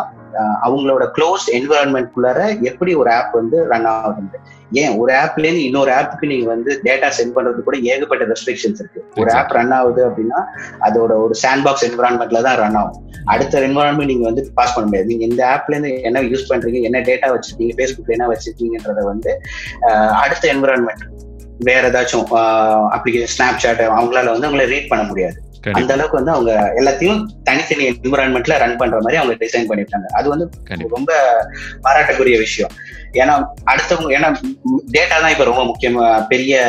அவங்களோட 0.66 1.04
க்ளோஸ் 1.16 1.46
என்விரான்மெண்ட்குள்ளார 1.58 2.40
எப்படி 2.70 2.92
ஒரு 3.02 3.12
ஆப் 3.14 3.36
வந்து 3.40 3.58
ரன் 3.72 3.88
ஆகுது 3.92 4.40
ஏன்? 4.82 4.94
ஒரு 5.02 5.12
ஆப்ல 5.14 5.46
இருந்து 5.46 5.64
இன்னொரு 5.64 5.92
ஆப்புக்கு 5.92 6.26
நீங்க 6.32 6.46
வந்து 6.52 6.72
டேட்டா 6.86 7.08
சென்ட் 7.18 7.34
பண்றது 7.38 7.66
கூட 7.68 7.78
ஏகப்பட்ட 7.92 8.26
ரெஸ்ட்ரிக்ஷன்ஸ் 8.32 8.80
இருக்கு. 8.82 9.02
ஒரு 9.22 9.32
ஆப் 9.40 9.54
ரன் 9.58 9.74
ஆகுது 9.78 10.02
அப்படின்னா 10.10 10.40
அதோட 10.88 11.12
ஒரு 11.24 11.36
சாண்ட் 11.44 11.66
பாக்ஸ் 11.66 11.86
என்விரான்மெண்ட்ல 11.90 12.42
தான் 12.48 12.58
ரன் 12.64 12.78
ஆகும். 12.82 13.04
அடுத்த 13.26 13.60
என்விரான்மெண்ட் 13.68 14.12
நீங்க 14.14 14.26
வந்து 14.30 14.44
பாஸ் 14.60 14.74
பண்ண 14.76 14.86
முடியாது. 14.88 15.10
நீங்க 15.12 15.26
இந்த 15.26 15.44
ஆப்ல 15.56 15.76
இருந்து 15.76 15.92
என்ன 16.02 16.22
யூஸ் 16.22 16.50
பண்றீங்க 16.52 16.82
என்ன 16.90 17.02
டேட்டா 17.10 17.30
வச்சிருக்கீங்க 17.34 17.76
ஃபேஸ்புக்ல 17.80 18.18
என்ன 18.18 18.30
வச்சிருக்கீங்கன்றத 18.34 19.04
வந்து 19.12 19.34
அடுத்த 20.24 20.54
என்விரான்மெண்ட் 20.54 21.06
வேற 21.60 21.90
ஏதாச்சும் 21.90 22.28
அப்ளிகேஷன் 22.96 23.34
ஸ்னாப் 23.36 23.62
சாட் 23.64 23.82
அவங்களால 23.98 24.32
வந்து 24.36 24.48
உங்களை 24.50 24.66
ரீட் 24.66 24.88
பண்ண 24.88 25.04
முடியாது. 25.04 25.38
அந்த 25.80 25.92
அளவுக்கு 25.96 26.20
வந்து 26.20 26.34
அவங்க 26.36 26.52
எல்லாத்தையும் 26.80 27.20
தனித்தனி 27.48 27.84
என்விரான்மெண்ட்ல 27.90 28.56
ரன் 28.64 28.80
பண்ற 28.80 28.98
மாதிரி 29.06 29.20
அவங்க 29.22 29.34
டிசைன் 29.44 29.68
பண்ணிருக்காங்க 29.70 30.08
அது 30.20 30.28
வந்து 30.34 30.46
ரொம்ப 30.96 31.12
பாராட்டக்கூடிய 31.86 32.38
விஷயம். 32.46 32.74
ஏன்னா 33.22 33.34
அடுத்தவங்க 33.72 34.16
ஏன்னா 34.18 34.30
டேட்டா 34.96 35.16
தான் 35.24 35.34
இப்ப 35.34 35.46
ரொம்ப 35.50 35.64
முக்கியமா 35.70 36.06
பெரிய 36.34 36.62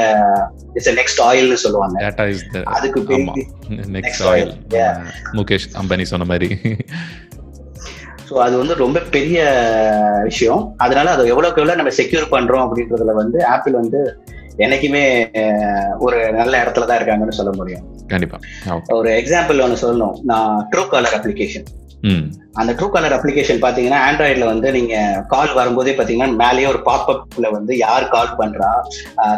இட்ஸ் 0.76 0.92
நெக்ஸ்ட் 1.00 1.22
ஆயில்னு 1.28 1.58
சொல்லுவாங்க. 1.64 1.96
டேட்டா 2.06 2.26
இஸ் 2.34 2.44
த 2.54 2.62
அதுக்கு 2.76 3.02
பெரிய 3.10 3.32
next 3.96 4.22
Next 4.22 4.22
oil. 4.32 4.52
Mukesh 5.38 5.68
Ambani 5.82 6.06
சொன்ன 6.12 6.26
மாதிரி. 6.32 6.48
ஸோ 8.28 8.34
அது 8.46 8.54
வந்து 8.60 8.74
ரொம்ப 8.82 8.98
பெரிய 9.16 9.38
விஷயம். 10.28 10.62
அதனால 10.84 11.10
அதை 11.14 11.24
எவ்வளவுக்கு 11.32 11.60
எவ்வளவு 11.62 11.80
நம்ம 11.80 11.94
செக்யூர் 12.00 12.32
பண்றோம் 12.34 12.64
அப்படின்றதுல 12.66 13.14
வந்து 13.22 13.38
ஆப்பிள் 13.54 13.80
வந்து 13.80 14.00
என்னைக்குமே 14.58 15.04
ஒரு 15.98 16.32
நல்ல 16.32 16.62
இடத்துல 16.62 16.84
தான் 16.84 16.98
இருக்காங்கன்னு 16.98 17.38
சொல்ல 17.40 17.52
முடியும். 17.54 17.84
கண்டிப்பா. 18.06 18.38
ஒரு 18.86 19.10
எக்ஸாம்பிள் 19.10 19.62
ஒன்று 19.62 19.78
சொல்லணும். 19.82 20.20
நான் 20.22 20.68
ட்ரூ 20.76 20.88
காலர் 20.88 21.20
அப்ளிகேஷன் 21.20 21.66
அந்த 22.54 22.70
ட்ரூ 22.78 22.86
காலர் 22.90 23.14
அப்ளிகேஷன் 23.16 23.62
பாத்தீங்கன்னா 23.62 24.00
ஆண்ட்ராய்டுல 24.06 24.46
வந்து 24.50 24.68
நீங்க 24.72 24.94
கால் 25.28 25.52
வரும்போதே 25.58 25.92
பாத்தீங்கன்னா 25.98 26.36
மேலேயே 26.42 26.66
ஒரு 26.72 26.80
பாப்அப்ல 26.88 27.48
வந்து 27.54 27.72
யார் 27.78 28.12
கால் 28.14 28.36
பண்றா 28.40 28.70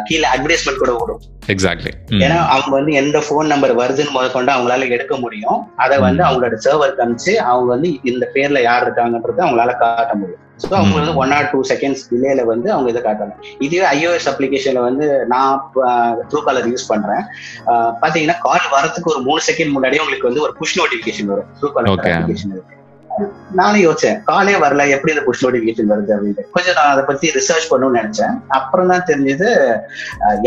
கீழே 0.07 0.27
அட்வர்டைஸ்மெண்ட் 0.33 0.81
கூட 0.83 0.93
வரும் 1.01 1.21
எக்ஸாக்ட்லி 1.53 1.91
ஏன்னா 2.25 2.37
அவங்க 2.53 2.73
வந்து 2.77 2.93
எந்த 3.01 3.17
ஃபோன் 3.25 3.51
நம்பர் 3.53 3.73
வருதுன்னு 3.81 4.15
முதற்கொண்டு 4.15 4.51
அவங்களால 4.53 4.87
எடுக்க 4.95 5.15
முடியும். 5.15 5.59
அதை 5.83 5.95
வந்து. 6.05 6.21
அவங்களோட 6.27 6.55
சர்வர் 6.65 6.97
காமிச்சு 6.99 7.33
அவங்க 7.49 7.69
வந்து 7.75 7.89
இந்த 8.11 8.25
பேர்ல 8.35 8.61
யார் 8.63 8.85
இருக்காங்கன்றத 8.85 9.43
அவங்களால 9.45 9.75
காட்ட 9.83 10.13
முடியும். 10.21 10.41
ஸோ 10.63 10.71
அவங்க 10.79 10.95
வந்து. 10.99 11.13
ஒன் 11.21 11.33
ஆர் 11.37 11.49
டூ 11.51 11.59
செகண்ட்ஸ் 11.71 12.05
டிலேல 12.11 12.43
வந்து 12.51 12.67
அவங்க 12.75 12.89
இதை 12.93 13.01
காட்டலாம் 13.01 13.41
இதுவே 13.65 13.85
ஐஓஎஸ் 13.95 14.29
அப்ளிகேஷன்ல 14.31 14.83
வந்து 14.89 15.07
நான் 15.33 15.53
ட்ரூ 16.31 16.41
காலர் 16.47 16.71
யூஸ் 16.73 16.89
பண்றேன். 16.93 17.23
பாத்தீங்கன்னா 18.03 18.37
கால் 18.47 18.71
வரதுக்கு 18.75 19.11
ஒரு 19.15 19.21
மூணு 19.29 19.43
செகண்ட் 19.49 19.75
முன்னாடியே 19.75 20.03
உங்களுக்கு 20.05 20.29
வந்து 20.31 20.45
ஒரு 20.47 20.55
புஷ் 20.61 20.77
நோட்டிபிகேஷன் 20.81 21.31
வரும். 21.33 21.51
True 21.59 21.69
collar. 21.75 21.91
அப்ளிகேஷன் 21.97 22.55
நானும் 23.59 23.83
யோசிச்சேன் 23.85 24.17
காலே 24.29 24.55
வரல 24.63 24.83
எப்படி 24.95 25.13
இந்த 25.13 25.23
புஷ் 25.27 25.43
நோட்டிபிகேஷன் 25.45 25.91
வருது 25.91 26.11
அப்படின்னு. 26.15 26.43
கொஞ்சம் 26.55 26.77
நான் 26.77 26.91
அதை 26.93 27.03
பத்தி 27.09 27.31
ரிசர்ச் 27.37 27.69
பண்ணணும்னு 27.71 27.99
நினைச்சேன். 27.99 28.35
அப்புறம் 28.57 28.91
தான் 28.91 29.07
தெரிஞ்சது 29.09 29.49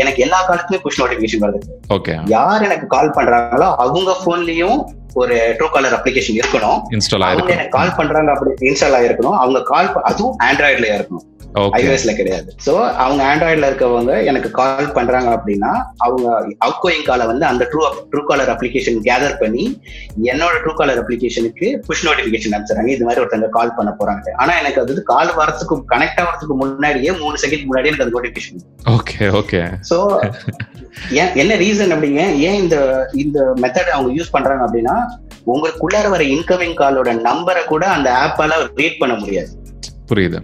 எனக்கு 0.01 0.23
எல்லா 0.25 0.39
காலத்துலயும் 0.49 0.85
புஷ் 0.85 1.01
நோட்டிபிகேஷன் 1.01 1.43
வருது. 1.45 1.59
ஓகே 1.97 2.15
யார் 2.35 2.65
எனக்கு 2.69 2.87
கால் 2.95 3.15
பண்றாங்களோ 3.17 3.69
அவங்க 3.85 4.15
போன்லயும் 4.25 4.79
ஒரு 5.21 5.35
ட்ரூ 5.59 5.67
காலர் 5.75 5.97
அப்ளிகேஷன் 5.97 6.39
இருக்கணும். 6.39 6.79
இன்ஸ்டால் 6.95 7.25
அவங்க 7.25 7.27
ஆயிருக்கு 7.27 7.55
எனக்கு 7.57 7.75
கால் 7.77 7.97
பண்றாங்க 7.99 8.31
அப்படி 8.35 8.51
இன்ஸ்டால் 8.69 8.97
ஆயிருக்கணும். 8.99 9.37
அவங்க 9.43 9.61
கால் 9.73 9.89
அதுவும் 10.11 10.35
ஆண்ட்ராய்டுல 10.47 10.89
இருக்கணும். 10.97 11.25
ஐஓஎஸ்ல 11.77 12.13
கிடையாது. 12.15 12.49
சோ 12.65 12.73
அவங்க 13.03 13.21
ஆண்ட்ராய்டுல 13.29 13.69
இருக்கவங்க 13.69 14.25
எனக்கு 14.25 14.49
கால் 14.51 14.91
பண்றாங்க 14.97 15.29
அப்படின்னா 15.37 15.71
அவங்க 15.97 16.25
அவுட் 16.65 16.81
கோயிங் 16.83 17.05
காலை 17.07 17.25
வந்து 17.25 17.45
அந்த 17.45 17.63
true 17.71 17.81
true 18.11 18.21
collar 18.29 18.51
application 18.53 18.99
gather 19.07 19.35
பண்ணி 19.41 19.63
என்னோட 20.31 20.55
ட்ரூ 20.63 20.73
காலர் 20.73 21.01
அப்ளிகேஷனுக்கு 21.03 21.69
புஷ் 21.87 22.05
நோட்டிபிகேஷன் 22.07 22.53
அனுப்பிச்சுறாங்க 22.53 22.93
இது 22.95 23.07
மாதிரி 23.07 23.23
ஒருத்தங்க 23.23 23.49
கால் 23.49 23.75
பண்ண 23.77 23.93
போறாங்க. 23.99 24.35
ஆனா 24.35 24.59
எனக்கு 24.59 24.81
அது 24.81 25.03
கால் 25.03 25.31
வரதுக்கு 25.39 25.77
கனெக்ட் 25.93 26.21
ஆகிறதுக்கு 26.23 26.57
முன்னாடியே 26.63 27.13
மூணு 27.23 27.37
செகண்ட் 27.45 27.67
முன்னாடியே 27.69 27.91
எனக்கு 27.91 28.07
அது 28.07 28.17
நோட்டிபிகேஷன் 28.17 28.65
ஓகே 28.97 29.29
ஓகே 29.41 29.61
சோ 29.91 29.97
ஏன் 31.21 31.33
என்ன 31.41 31.53
ரீசன் 31.55 31.93
அப்படிங்க? 31.95 32.21
ஏன் 32.47 32.57
இந்த 32.61 32.77
இந்த 33.13 33.39
மெத்தட் 33.63 33.95
அவங்க 33.95 34.11
யூஸ் 34.19 34.33
பண்றாங்க 34.35 34.63
அப்படின்னா 34.67 34.95
உங்களுக்குள்ளார 35.53 36.07
வர 36.09 36.23
இன்கமிங் 36.23 36.79
காலோட 36.81 37.09
நம்பரை 37.27 37.63
கூட 37.65 37.87
அந்த 37.87 38.09
ஆப்பால 38.23 38.57
ரீட் 38.81 38.99
பண்ண 39.01 39.13
முடியாது. 39.15 39.51
புரியுது. 40.09 40.39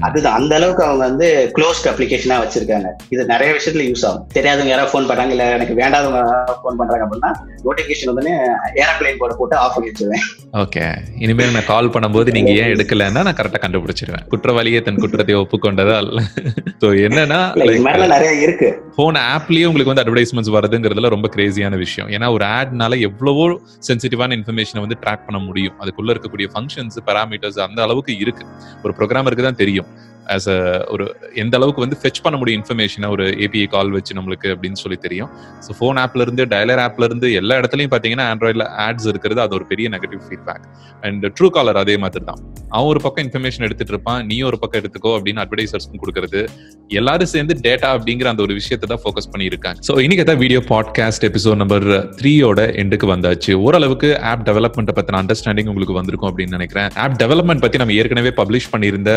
அதுதான் 0.00 0.36
அந்த 0.40 0.54
அளவுக்கு 0.58 0.84
அவங்க 0.84 1.02
வந்து 1.08 1.26
க்ளோஸ்ட் 1.56 1.88
அப்ளிகேஷனா 1.90 2.36
வச்சிருக்காங்க. 2.42 2.88
இது 3.14 3.22
நிறைய 3.32 3.50
விஷயத்துல 3.58 3.84
யூஸ் 3.90 4.04
ஆகும். 4.08 4.24
தெரியாதவங்க 4.36 4.72
யாராவது 4.72 4.92
ஃபோன் 4.92 5.08
பண்றாங்க 5.10 5.34
இல்ல 5.36 5.46
எனக்கு 5.56 5.74
வேண்டாதவங்க 5.82 6.22
ஃபோன் 6.62 6.78
பண்றாங்க 6.80 7.04
அப்படின்னா 7.06 7.30
நோட்டிபிகேஷன் 7.66 8.12
வந்து 8.12 8.34
ஏரோப்ளைன் 8.82 9.20
போட 9.22 9.34
போட்டு 9.40 9.56
ஆஃப் 9.56 9.74
பண்ணி 9.74 9.90
வச்சிருவேன். 9.90 10.24
ஓகே. 10.62 10.84
இனிமேல் 11.24 11.54
நான் 11.56 11.70
கால் 11.72 11.92
பண்ணும்போது 11.94 12.36
நீங்க 12.38 12.52
ஏன் 12.62 12.72
எடுக்கலன்னா 12.74 13.22
நான் 13.28 13.38
கரெக்டா 13.40 13.60
கண்டுபிடிச்சிருவேன். 13.64 14.24
குற்றவாளியே 14.34 14.82
தன் 14.82 15.02
குற்றத்தை 15.04 15.36
ஒப்புக்கொண்டதா 15.44 15.96
என்னன்னா 17.06 17.38
இல்ல 17.58 17.72
இது 17.72 17.84
மாதிரிலாம் 17.84 18.12
நிறைய 18.14 18.32
இருக்கு. 18.44 18.68
போன 18.96 19.20
ஆப்லயே 19.34 19.66
உங்களுக்கு 19.68 19.90
வந்து 19.90 20.02
அட்வர்டைஸ்மெண்ட்ஸ் 20.04 20.52
வருதுங்கிறதுல 20.56 21.08
ரொம்ப 21.14 21.28
கிரேசியான 21.36 21.76
விஷயம். 21.76 22.08
ஏன்னா 22.08 22.26
ஒரு 22.32 22.44
ஆட்னால 22.44 22.98
எவ்வளவோ 23.08 23.44
சென்சிட்டிவான 23.88 24.36
இன்ஃபர்மேஷனை 24.38 24.80
வந்து 24.84 24.98
ட்ராக் 25.02 25.24
பண்ண 25.26 25.38
முடியும். 25.38 25.76
அதுக்குள்ள 25.82 26.14
இருக்கக்கூடிய 26.14 26.48
ஃபங்க்ஷன்ஸ் 26.54 26.98
பேராமீட்டர்ஸ் 27.08 27.60
அந்த 27.66 27.82
அளவுக்கு 27.82 28.18
இருக்கு. 28.18 28.44
ஒரு 28.82 28.92
ப்ரோக்ராமருக்கு 28.98 29.46
தான் 29.48 29.60
தெரியும். 29.62 29.88
ஆஸ் 30.34 30.48
அ 30.54 30.58
ஒரு 30.94 31.04
எந்த 31.42 31.54
அளவுக்கு 31.58 31.84
வந்து 31.84 31.98
ஃபெச் 32.00 32.22
பண்ண 32.24 32.36
முடியும் 32.40 32.58
இன்ஃபர்மேஷனை 32.60 33.10
ஒரு 33.16 33.26
ஏபிஐ 33.46 33.66
கால் 33.74 33.94
வச்சு 33.96 34.16
நம்மளுக்கு 34.18 34.48
அப்படின்னு 34.54 34.80
சொல்லி 34.84 34.98
தெரியும். 35.06 35.30
ஸோ 35.66 35.70
ஃபோன் 35.78 35.98
ஆப்ல 36.04 36.24
இருந்து 36.26 36.44
டயலர் 36.54 36.82
ஆப்ல 36.86 37.08
இருந்து 37.10 37.28
எல்லா 37.40 37.56
இடத்துலயும் 37.62 37.92
பாத்தீங்கன்னா 37.94 38.26
ஆண்ட்ராய்டில் 38.32 38.66
ஆட்ஸ் 38.86 39.08
இருக்கிறது 39.12 39.42
அது 39.46 39.56
ஒரு 39.58 39.66
பெரிய 39.72 39.88
negative 39.96 40.22
feedback 40.28 40.66
and 41.08 41.26
true 41.38 41.50
collar 41.58 41.80
அதே 41.84 41.96
மாதிரி 42.04 42.24
தான் 42.30 42.42
அவன் 42.76 42.88
ஒரு 42.92 43.00
பக்கம் 43.04 43.24
இன்ஃபர்மேஷன் 43.26 43.64
எடுத்துட்டு 43.66 43.92
இருப்பான் 43.94 44.20
நீ 44.30 44.36
ஒரு 44.48 44.56
பக்கம் 44.62 44.80
எடுத்துக்கோ 44.80 45.12
அப்படின்னு 45.18 45.40
அட்வர்டைசர்ஸ்க்கும் 45.44 46.02
கொடுக்கறது. 46.02 46.40
எல்லாரும் 47.00 47.30
சேர்ந்து 47.34 47.54
டேட்டா 47.66 47.88
அப்படிங்கிற 47.96 48.26
அந்த 48.32 48.42
ஒரு 48.46 48.54
விஷயத்தை 48.60 48.86
தான் 48.92 49.02
ஃபோக்கஸ் 49.04 49.30
பண்ணியிருக்காங்க. 49.32 49.78
ஸோ 49.88 49.94
இன்னைக்கு 50.04 50.24
தான் 50.30 50.40
வீடியோ 50.42 50.60
பாட்காஸ்ட் 50.72 51.24
எபிசோட் 51.28 51.60
நம்பர் 51.62 51.86
த்ரீயோட 52.20 52.60
எண்டுக்கு 52.82 53.06
வந்தாச்சு. 53.14 53.52
ஓரளவுக்கு 53.66 54.10
ஆப் 54.32 54.44
டெவலப்மெண்ட் 54.50 54.92
பத்தின 54.98 55.18
அண்டர்ஸ்டாண்டிங் 55.22 55.70
உங்களுக்கு 55.72 55.96
வந்திருக்கும் 56.00 56.30
அப்படின்னு 56.30 56.56
நினைக்கிறேன். 56.58 56.90
ஆப் 57.04 57.18
டெவலப்மெண்ட் 57.22 57.64
பத்தி 57.64 57.80
நம்ம 57.82 57.96
ஏற்கனவே 58.00 58.32
பப்ளிஷ் 58.40 58.70
பண்ணியிருந்த 58.74 59.10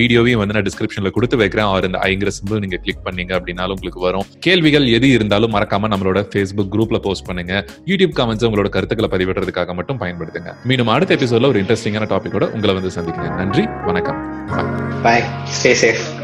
வீடியோவையும் 0.00 0.42
வந்து 0.52 0.60
நான் 0.60 0.66
டிஸ்கிரிப்ஷன்ல 0.68 1.10
கொடுத்து 1.10 1.36
வைக்கிறேன். 1.36 1.66
அவர் 1.66 1.84
இந்த 1.84 1.98
ஐங்கிற 2.02 2.30
சிம்பிள் 2.38 2.62
நீங்க 2.64 2.76
கிளிக் 2.76 3.04
பண்ணீங்க 3.04 3.32
அப்படின்னாலும் 3.38 3.76
உங்களுக்கு 3.78 4.00
வரும். 4.00 4.24
கேள்விகள் 4.38 4.86
எது 4.86 5.08
இருந்தாலும் 5.08 5.52
மறக்காம 5.52 5.90
நம்மளோட 5.94 6.20
ஃபேஸ்புக் 6.34 6.72
குரூப்ல 6.74 6.98
போஸ்ட் 6.98 7.26
பண்ணுங்க. 7.26 7.64
யூடியூப் 7.86 8.16
கமெண்ட்ஸ் 8.20 8.46
உங்களோட 8.48 8.68
கருத்துக்களை 8.68 9.10
பதிவிடுறதுக்காக 9.14 9.74
மட்டும் 9.74 10.00
பயன்படுத்துங்க. 10.00 10.52
மீண்டும் 10.64 10.86
அடுத்த 10.86 11.14
எபிசோட்ல 11.14 11.46
ஒரு 11.46 11.62
இன்ட்ரெஸ்டிங்கான 11.62 12.08
டாபிக்கோட 12.14 12.50
உங்களை 12.50 12.74
வந்து 12.74 12.90
சந்திக்கிறேன். 12.90 13.34
நன்றி 13.34 13.66
வணக்கம். 13.84 14.20
பாய் 15.02 15.24
ஸ்டே 15.56 15.74
சேஃப் 15.84 16.21